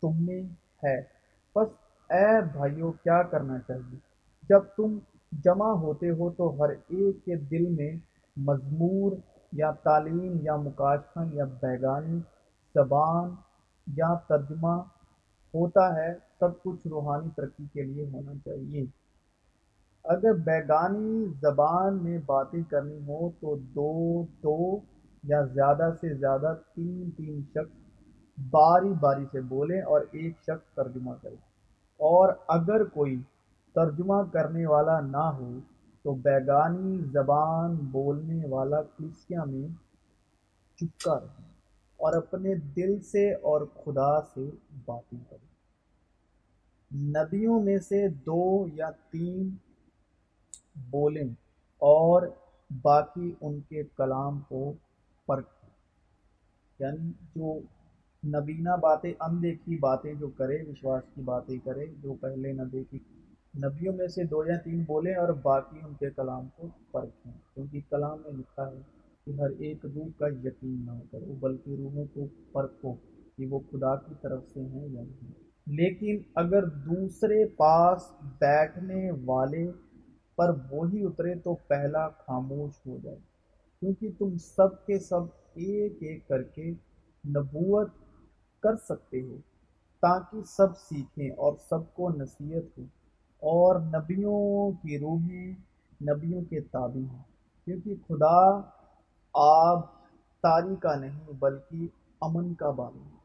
تم 0.00 0.24
میں 0.26 0.42
ہے۔ 0.84 1.00
بس 1.54 1.68
اے 2.10 2.40
بھائیوں 2.52 2.92
کیا 2.92 3.22
کرنا 3.22 3.58
چاہیے؟ 3.58 3.96
جب 4.48 4.60
تم 4.76 4.98
جمع 5.32 5.70
ہوتے 5.70 6.10
ہو 6.10 6.30
تو 6.30 6.54
ہر 6.58 6.68
ایک 6.68 7.24
کے 7.24 7.36
دل 7.36 7.66
میں 7.68 7.92
مضمور 8.36 9.12
یا 9.52 9.70
تعلیم 9.70 10.36
یا 10.42 10.56
مکاشفہ 10.56 11.20
یا 11.32 11.44
بیگانی 11.44 12.20
زبان 12.74 13.34
یا 13.86 14.14
ترجمہ 14.14 14.82
ہوتا 15.54 15.96
ہے، 15.96 16.14
سب 16.40 16.62
کچھ 16.62 16.86
روحانی 16.86 17.28
ترقی 17.36 17.64
کے 17.72 17.82
لیے 17.82 18.10
ہونا 18.12 18.32
چاہیے۔ 18.44 18.86
اگر 20.04 20.32
بیگانی 20.32 21.24
زبان 21.40 22.04
میں 22.04 22.18
باتیں 22.26 22.62
کرنی 22.70 22.98
ہو 22.98 23.30
تو 23.40 23.56
دو 23.56 24.22
دو 24.22 24.80
یا 25.24 25.42
زیادہ 25.42 25.90
سے 26.00 26.14
زیادہ 26.14 26.54
تین 26.74 27.10
تین 27.10 27.42
شخص 27.50 27.76
باری 28.50 28.92
باری 29.00 29.24
سے 29.32 29.40
بولیں 29.40 29.82
اور 29.82 30.00
ایک 30.10 30.36
شخص 30.42 30.74
ترجمہ 30.74 31.14
کرے 31.22 31.34
اور 32.00 32.32
اگر 32.48 32.84
کوئی 32.84 33.20
ترجمہ 33.74 34.22
کرنے 34.32 34.66
والا 34.66 35.00
نہ 35.00 35.30
ہو، 35.38 35.58
تو 36.02 36.14
بیگانی 36.14 36.98
زبان 37.12 37.74
بولنے 37.74 38.46
والا 38.48 38.82
کلیسیا 38.82 39.44
میں 39.44 39.68
چپکا 40.76 41.20
رہے 41.20 41.42
اور 41.96 42.12
اپنے 42.12 42.54
دل 42.54 43.00
سے 43.00 43.34
اور 43.34 43.60
خدا 43.84 44.20
سے 44.20 44.50
باتیں 44.84 45.18
کرے 45.30 45.46
نبیوں 46.94 47.62
میں 47.62 47.78
سے 47.78 48.08
دو 48.08 48.66
یا 48.74 48.90
تین 49.10 49.50
بولیں 50.90 51.28
اور 51.78 52.22
باقی 52.82 53.34
ان 53.40 53.60
کے 53.60 53.82
کلام 53.96 54.40
کو 54.48 54.72
پرکھیں 55.28 55.70
یعنی 56.78 57.10
جو 57.36 57.58
نبینا 58.22 58.74
باتیں، 58.76 59.12
اندیکھی 59.20 59.78
باتیں 59.78 60.12
جو 60.14 60.28
کرے، 60.28 60.58
وشواس 60.68 61.02
کی 61.14 61.22
باتیں 61.22 61.58
کرے، 61.64 61.86
جو 62.02 62.14
پہلے 62.14 62.52
نہ 62.52 62.62
دیکھی، 62.72 62.98
نبیوں 63.54 63.94
میں 63.96 64.08
سے 64.08 64.24
دو 64.24 64.44
یا 64.46 64.56
تین 64.56 64.84
بولیں 64.86 65.14
اور 65.14 65.28
باقی 65.42 65.78
ان 65.82 65.94
کے 65.94 66.10
کلام 66.10 66.48
کو 66.56 66.68
پرکھیں 66.92 67.32
کیونکہ 67.54 67.80
کلام 67.90 68.18
میں 68.24 68.32
لکھا 68.32 68.66
ہے 68.66 68.80
کہ 69.24 69.40
ہر 69.40 69.50
ایک 69.58 69.84
روح 69.84 70.08
کا 70.18 70.28
یقین 70.44 70.86
نہ 70.86 70.98
کرو، 71.12 71.34
بلکہ 71.40 71.70
روحوں 71.78 72.04
کو 72.14 72.26
پرکھو 72.52 72.94
کہ 73.36 73.46
وہ 73.46 73.58
خدا 73.70 73.94
کی 73.96 74.14
طرف 74.22 74.44
سے 74.54 74.60
ہیں 74.60 74.88
یا 74.88 75.02
نہیں۔ 75.02 75.32
لیکن 75.66 76.18
اگر 76.34 76.66
دوسرے 76.66 77.44
پاس 77.46 78.02
بیٹھنے 78.38 79.10
والے 79.24 79.64
پر 80.36 80.50
وہی 80.70 81.04
اترے 81.04 81.34
تو 81.34 81.54
پہلا 81.54 82.08
خاموش 82.08 82.86
ہو 82.86 82.98
جائے۔ 83.02 83.27
کیونکہ 83.80 84.10
تم 84.18 84.36
سب 84.36 84.86
کے 84.86 84.98
سب 84.98 85.20
ایک 85.54 85.92
ایک 86.00 86.28
کر 86.28 86.42
کے 86.42 86.70
نبوت 87.28 87.90
کر 88.60 88.76
سکتے 88.76 89.22
ہو، 89.22 89.36
تاکہ 90.00 90.42
سب 90.42 90.78
سیکھیں 90.78 91.30
اور 91.30 91.52
سب 91.70 91.94
کو 91.94 92.10
نصیحت 92.10 92.78
ہو۔ 92.78 92.84
اور 93.38 93.80
نبیوں 93.80 94.72
کی 94.72 94.98
روحیں 94.98 95.54
نبیوں 96.02 96.42
کے 96.42 96.60
تابع 96.60 97.14
ہیں، 97.14 97.22
کیونکہ 97.64 97.94
خدا 98.08 98.60
آب 99.34 99.80
تاری 100.42 100.76
کا 100.76 100.94
نہیں 100.94 101.32
بلکہ 101.32 101.88
امن 102.20 102.54
کا 102.54 102.70
بانی 102.70 103.04
ہے۔ 103.04 103.18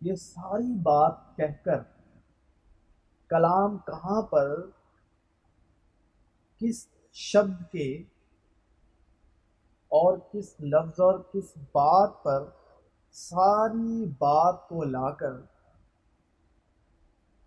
یہ 0.00 0.14
ساری 0.14 0.78
بات 0.82 1.36
کہہ 1.36 1.64
کر 1.64 1.82
کلام 3.28 3.78
کہاں 3.78 4.22
پر، 4.22 4.66
کس 6.58 6.88
شبد 7.12 7.72
کے 7.72 8.02
اور 9.92 10.18
کس 10.32 10.54
لفظ 10.60 11.00
اور 11.00 11.18
کس 11.32 11.52
بات 11.72 12.22
پر 12.22 12.44
ساری 13.12 14.06
بات 14.18 14.68
کو 14.68 14.84
لا 14.84 15.10
کر، 15.10 15.32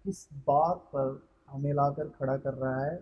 کس 0.03 0.27
بات 0.45 0.91
پر 0.91 1.07
ہمیں 1.53 1.73
لا 1.73 1.93
کر 1.93 2.07
کھڑا 2.07 2.37
کر 2.37 2.53
رہا 2.53 2.85
ہے 2.85 2.97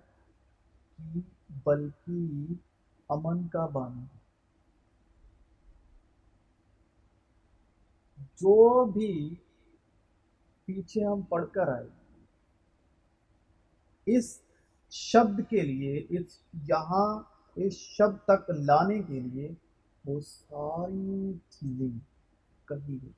کہ 0.97 1.19
بلکہ 1.65 2.53
امن 3.09 3.47
کا 3.47 3.65
بانی۔ 3.65 4.05
جو 8.17 8.85
بھی 8.85 9.35
پیچھے 10.65 11.05
ہم 11.05 11.21
پڑھ 11.21 11.45
کر 11.51 11.67
آئے، 11.67 11.87
اس 14.05 14.41
شبد 14.91 15.49
کے 15.49 15.61
لیے، 15.61 16.05
اس 16.09 16.41
یہاں 16.53 17.32
اس 17.55 17.73
شبد 17.73 18.23
تک 18.23 18.49
لانے 18.49 18.99
کے 18.99 19.19
لیے 19.19 19.49
وہ 20.05 20.19
ساری 20.19 21.33
چیزیں 21.49 21.99
کہی 22.65 22.97
گئی۔ 23.01 23.11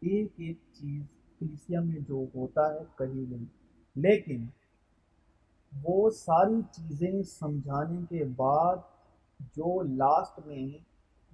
ایک 0.00 0.32
ایک 0.36 0.56
چیز 0.72 1.02
کلیسیا 1.38 1.80
میں 1.80 2.00
جو 2.08 2.24
ہوتا 2.34 2.74
ہے 2.74 2.78
کہی 2.98 3.30
گئی 3.30 3.44
لیکن 3.94 4.46
وہ 5.84 6.10
ساری 6.10 6.60
چیزیں 6.72 7.22
سمجھانے 7.22 8.00
کے 8.08 8.24
بعد 8.24 8.76
جو 9.40 9.82
لاسٹ 9.82 10.46
میں 10.46 10.78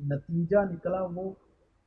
نتیجہ 0.02 0.72
نکلا 0.72 1.02
وہ 1.14 1.30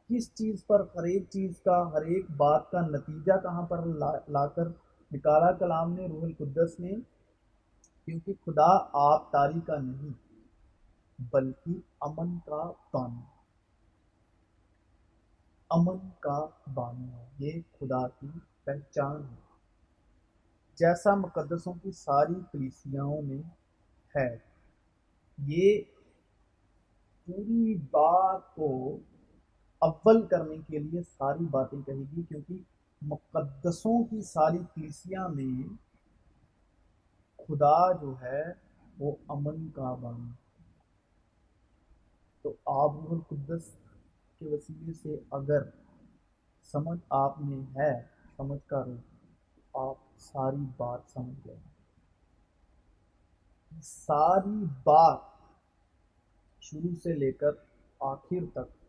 کس 0.09 0.33
چیز 0.33 0.65
پر 0.65 0.79
ہر 0.79 1.03
ایک 1.03 1.29
چیز 1.29 1.61
کا، 1.61 1.91
ہر 1.93 2.01
ایک 2.01 2.25
بات 2.37 2.71
کا 2.71 2.81
نتیجہ 2.81 3.33
کہاں 3.43 3.67
پر 3.67 3.85
لا 3.85 4.11
لا 4.27 4.47
کر 4.47 4.67
نکالا؟ 5.11 5.51
کلام 5.51 5.93
نے، 5.93 6.07
روح 6.07 6.23
القدس 6.23 6.79
نے 6.79 6.91
کیونکہ 8.05 8.33
خدا 8.45 8.71
آپ 8.93 9.31
تاری 9.31 9.59
کا 9.59 9.77
نہیں، 9.79 10.13
بلکہ 11.31 11.71
امن 12.01 12.37
کا 12.45 12.71
بانی۔ 12.93 13.21
امن 15.69 15.97
کا 16.19 16.45
بانی 16.73 17.11
ہے، 17.13 17.25
یہ 17.39 17.61
خدا 17.79 18.07
کی 18.07 18.27
پہچان 18.63 19.23
ہے۔ 19.23 19.45
جیسا 20.75 21.15
مقدسوں 21.15 21.73
کی 21.83 21.91
ساری 21.91 22.33
کلیسیاؤں 22.51 23.21
میں 23.21 23.41
ہے، 24.15 24.37
یہ 25.37 25.81
پوری 27.25 27.75
بات 27.75 28.55
کو 28.55 28.97
اول 29.81 30.27
کرنے 30.27 30.57
کے 30.57 30.79
لیے 30.79 31.01
ساری 31.03 31.45
باتیں 31.45 31.81
کہے 31.81 32.03
گی، 32.11 32.23
کیونکہ 32.23 32.57
مقدسوں 33.01 34.03
کی 34.03 34.21
ساری 34.21 34.57
کلیسیا 34.75 35.27
میں 35.27 35.84
خدا 37.47 37.91
جو 38.01 38.15
ہے 38.21 38.43
وہ 38.99 39.15
امن 39.27 39.69
کا 39.69 39.93
بانی 39.93 40.31
تو 42.41 42.49
آپ 42.65 42.91
روح 42.95 43.11
القدس 43.11 43.71
کے 44.39 44.45
وسیلے 44.45 44.93
سے 44.93 45.19
اگر 45.31 45.61
سمجھ 46.63 46.99
آپ 47.09 47.41
میں 47.41 47.75
ہے، 47.75 48.03
سمجھ 48.37 48.69
کا 48.69 48.85
روح 48.85 48.97
آپ 49.73 49.95
ساری 50.17 50.65
بات 50.77 51.01
سمجھ 51.07 51.47
گئے۔ 51.47 51.57
ساری 53.83 54.65
بات 54.83 55.19
شروع 56.61 56.95
سے 56.95 57.13
لے 57.13 57.31
کر 57.31 57.51
آخر 57.99 58.45
تک 58.53 58.85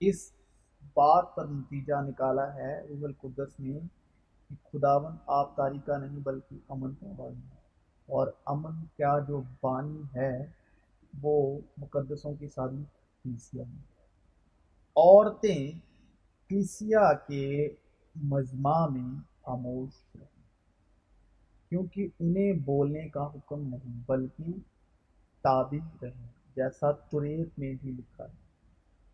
اس 0.00 0.32
بات 0.94 1.36
پر 1.36 1.44
نتیجہ 1.44 1.94
نکالا 2.02 2.54
ہے۔ 2.54 2.86
روح 2.86 2.98
القدس 3.02 3.60
نے 3.60 3.78
کہ 4.50 4.78
خداون 4.78 5.16
آپ 5.26 5.56
تاری 5.56 5.78
کا 5.78 5.98
نہیں 5.98 6.18
بلکہ 6.18 6.56
امن 6.68 6.94
کا 6.94 7.06
بانی 7.16 7.40
ہے۔ 7.42 7.60
اور 8.06 8.28
امن 8.46 8.84
کیا 8.96 9.18
جو 9.28 9.42
بانی 9.62 10.02
ہے، 10.16 10.46
وہ 11.22 11.60
مقدسوں 11.78 12.34
کی 12.34 12.48
ساری 12.48 12.84
کلیسیا 13.24 13.64
ہیں 13.64 13.82
عورتیں 14.96 15.72
کلیسیا 16.48 17.12
کے 17.12 17.68
مجمع 18.16 18.86
میں 18.86 19.20
خاموش 19.42 19.90
رہیں 20.14 20.42
کیونکہ 21.68 22.08
انہیں 22.18 22.52
بولنے 22.52 23.08
کا 23.08 23.26
حکم 23.26 23.66
نہیں، 23.66 24.02
بلکہ 24.06 24.44
تابع 25.42 25.86
رہیں، 26.02 26.28
جیسا 26.56 26.92
توریت 26.92 27.48
میں 27.58 27.74
بھی 27.82 27.92
لکھا 27.92 28.24
ہے۔ 28.24 28.34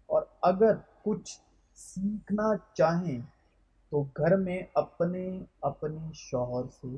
اور 0.07 0.23
اگر 0.43 0.77
کچھ 1.03 1.41
سیکھنا 1.75 2.57
چاہیں 2.75 3.36
تو 3.91 4.03
گھر 4.03 4.37
میں 4.37 4.63
اپنے 4.75 5.41
اپنے 5.61 5.99
شوہر 6.15 6.69
سے، 6.71 6.89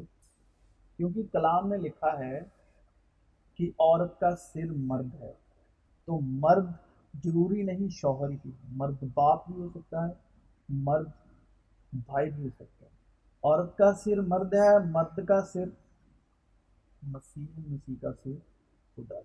کیونکہ 0.96 1.22
کلام 1.32 1.68
میں 1.68 1.78
لکھا 1.78 2.18
ہے 2.18 2.40
کہ 3.54 3.70
عورت 3.78 4.20
کا 4.20 4.36
سر 4.36 4.70
مرد 4.70 5.14
ہے۔ 5.20 5.32
تو 6.04 6.20
مرد 6.20 6.66
ضروری 7.24 7.62
نہیں 7.62 7.88
شوہر 7.88 8.30
کی، 8.42 8.50
مرد 8.68 9.04
باپ 9.14 9.46
بھی 9.46 9.62
ہو 9.62 9.68
سکتا 9.68 10.08
ہے، 10.08 10.12
مرد 10.68 11.08
بھائی 11.92 12.30
بھی 12.30 12.42
ہو 12.44 12.48
سکتا 12.48 12.86
ہے۔ 12.86 12.90
عورت 13.42 13.78
کا 13.78 13.92
سر 13.94 14.20
مرد 14.20 14.54
ہے، 14.54 14.78
مرد 14.90 15.26
کا 15.28 15.40
سر 15.42 15.68
مسیح 17.02 17.46
مسیح 17.56 17.94
کا 18.00 18.12
سر 18.24 18.38
خدا۔ 18.96 19.20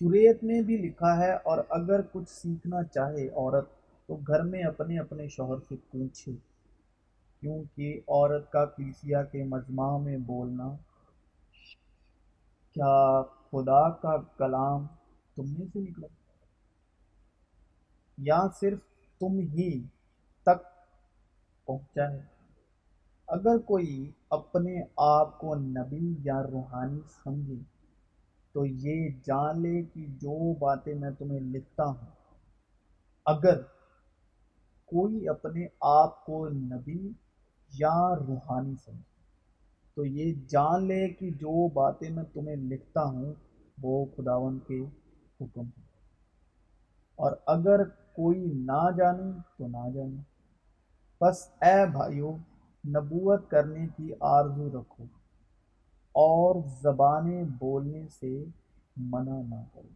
توریت 0.00 0.44
میں 0.44 0.62
بھی 0.62 0.76
لکھا 0.76 1.16
ہے، 1.18 1.32
اور 1.32 1.58
اگر 1.68 2.00
کچھ 2.12 2.30
سیکھنا 2.30 2.82
چاہے 2.82 3.28
عورت، 3.28 3.68
تو 4.06 4.16
گھر 4.16 4.42
میں 4.42 4.62
اپنے 4.62 4.98
اپنے 4.98 5.28
شوہر 5.28 5.58
سے 5.68 5.76
پوچھے۔ 5.90 6.32
کیونکہ 7.40 8.00
عورت 8.08 8.52
کا 8.52 8.64
کلیسیا 8.64 9.22
کے 9.22 9.44
مجمع 9.44 9.98
میں 9.98 10.16
بولنا، 10.16 10.68
کیا 12.72 13.22
خدا 13.22 13.90
کا 13.90 14.16
کلام 14.38 14.86
تم 15.34 15.52
میں 15.58 15.66
سے 15.72 15.80
نکلا؟ 15.80 16.06
یا 18.18 18.40
صرف 18.60 18.78
تم 19.20 19.38
ہی 19.38 19.82
تک 20.42 20.64
پہنچا 21.66 22.10
ہے؟ 22.10 22.22
اگر 23.28 23.58
کوئی 23.58 24.10
اپنے 24.30 24.82
آپ 24.96 25.38
کو 25.38 25.54
نبی 25.54 26.14
یا 26.24 26.42
روحانی 26.42 27.00
سمجھے، 27.24 27.62
تو 28.52 28.66
یہ 28.66 29.08
جان 29.24 29.62
لے 29.62 29.82
کہ 29.82 30.06
جو 30.06 30.54
باتیں 30.54 30.94
میں 30.94 31.10
تمہیں 31.10 31.40
لکھتا 31.40 31.84
ہوں، 31.84 32.06
اگر 33.26 33.62
کوئی 34.88 35.28
اپنے 35.28 35.66
آپ 35.80 36.24
کو 36.26 36.48
نبی 36.48 37.12
یا 37.72 38.16
روحانی 38.16 38.74
سمجھے 38.84 39.08
تو 39.94 40.04
یہ 40.04 40.34
جان 40.48 40.86
لے 40.86 41.08
کہ 41.08 41.30
جو 41.30 41.68
باتیں 41.68 42.10
میں 42.10 42.24
تمہیں 42.32 42.56
لکھتا 42.56 43.02
ہوں، 43.02 43.32
وہ 43.82 44.06
خداون 44.16 44.58
کے 44.58 44.80
حکم 45.40 45.60
ہیں۔ 45.60 45.88
اور 47.14 47.32
اگر 47.46 47.84
کوئی 47.88 48.44
نہ 48.44 48.90
جانے 48.96 49.32
تو 49.58 49.66
نہ 49.66 49.90
جانے۔ 49.94 50.20
بس 51.20 51.48
اے 51.62 51.86
بھائیو، 51.92 52.36
نبوت 52.88 53.50
کرنے 53.50 53.86
کی 53.96 54.12
آرزو 54.20 54.80
رکھو 54.80 55.04
اور 56.12 56.62
زبانیں 56.82 57.44
بولنے 57.44 58.08
سے 58.08 58.44
منع 58.96 59.40
نہ 59.48 59.62
کرو۔ 59.74 59.88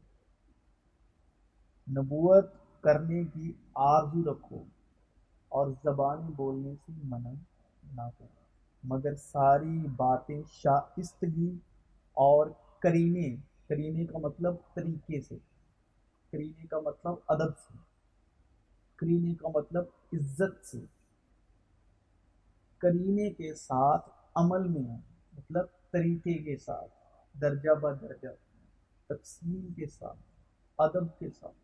نبوت 1.91 2.47
کرنے 2.81 3.25
کی 3.25 3.53
آرزو 3.75 4.33
رکھو 4.33 4.63
اور 5.49 5.71
زبانیں 5.85 6.31
بولنے 6.37 6.75
سے 6.75 6.93
منع 7.05 7.31
نہ 7.93 8.03
کرو 8.19 8.41
مگر 8.85 9.15
ساری 9.15 9.87
باتیں 9.97 10.43
شائستگی 10.53 11.59
اور 12.13 12.47
کرینے 12.79 13.37
کرینے 13.69 14.07
کا 14.07 14.19
مطلب 14.19 14.55
طریقے 14.75 15.21
سے 15.21 15.37
کرینے 16.33 16.67
کا 16.67 16.81
مطلب 16.81 17.15
ادب 17.29 17.59
سے 17.59 17.79
کرینے 18.97 19.35
کا 19.35 19.49
مطلب 19.55 19.85
عزت 20.13 20.67
سے۔ 20.67 20.79
کرینے 22.79 23.31
کے 23.31 23.55
ساتھ 23.55 24.11
عمل 24.35 24.69
میں 24.69 24.91
ہے 24.91 24.97
مطلب 25.33 25.67
طریقے 25.91 26.35
کے 26.35 26.57
ساتھ، 26.57 26.91
درجہ 27.41 27.71
بہ 27.71 27.93
درجہ، 27.93 28.29
تقسیم 29.07 29.73
کے 29.77 29.87
ساتھ، 29.87 30.19
ادب 30.79 31.19
کے 31.19 31.31
ساتھ۔ 31.31 31.62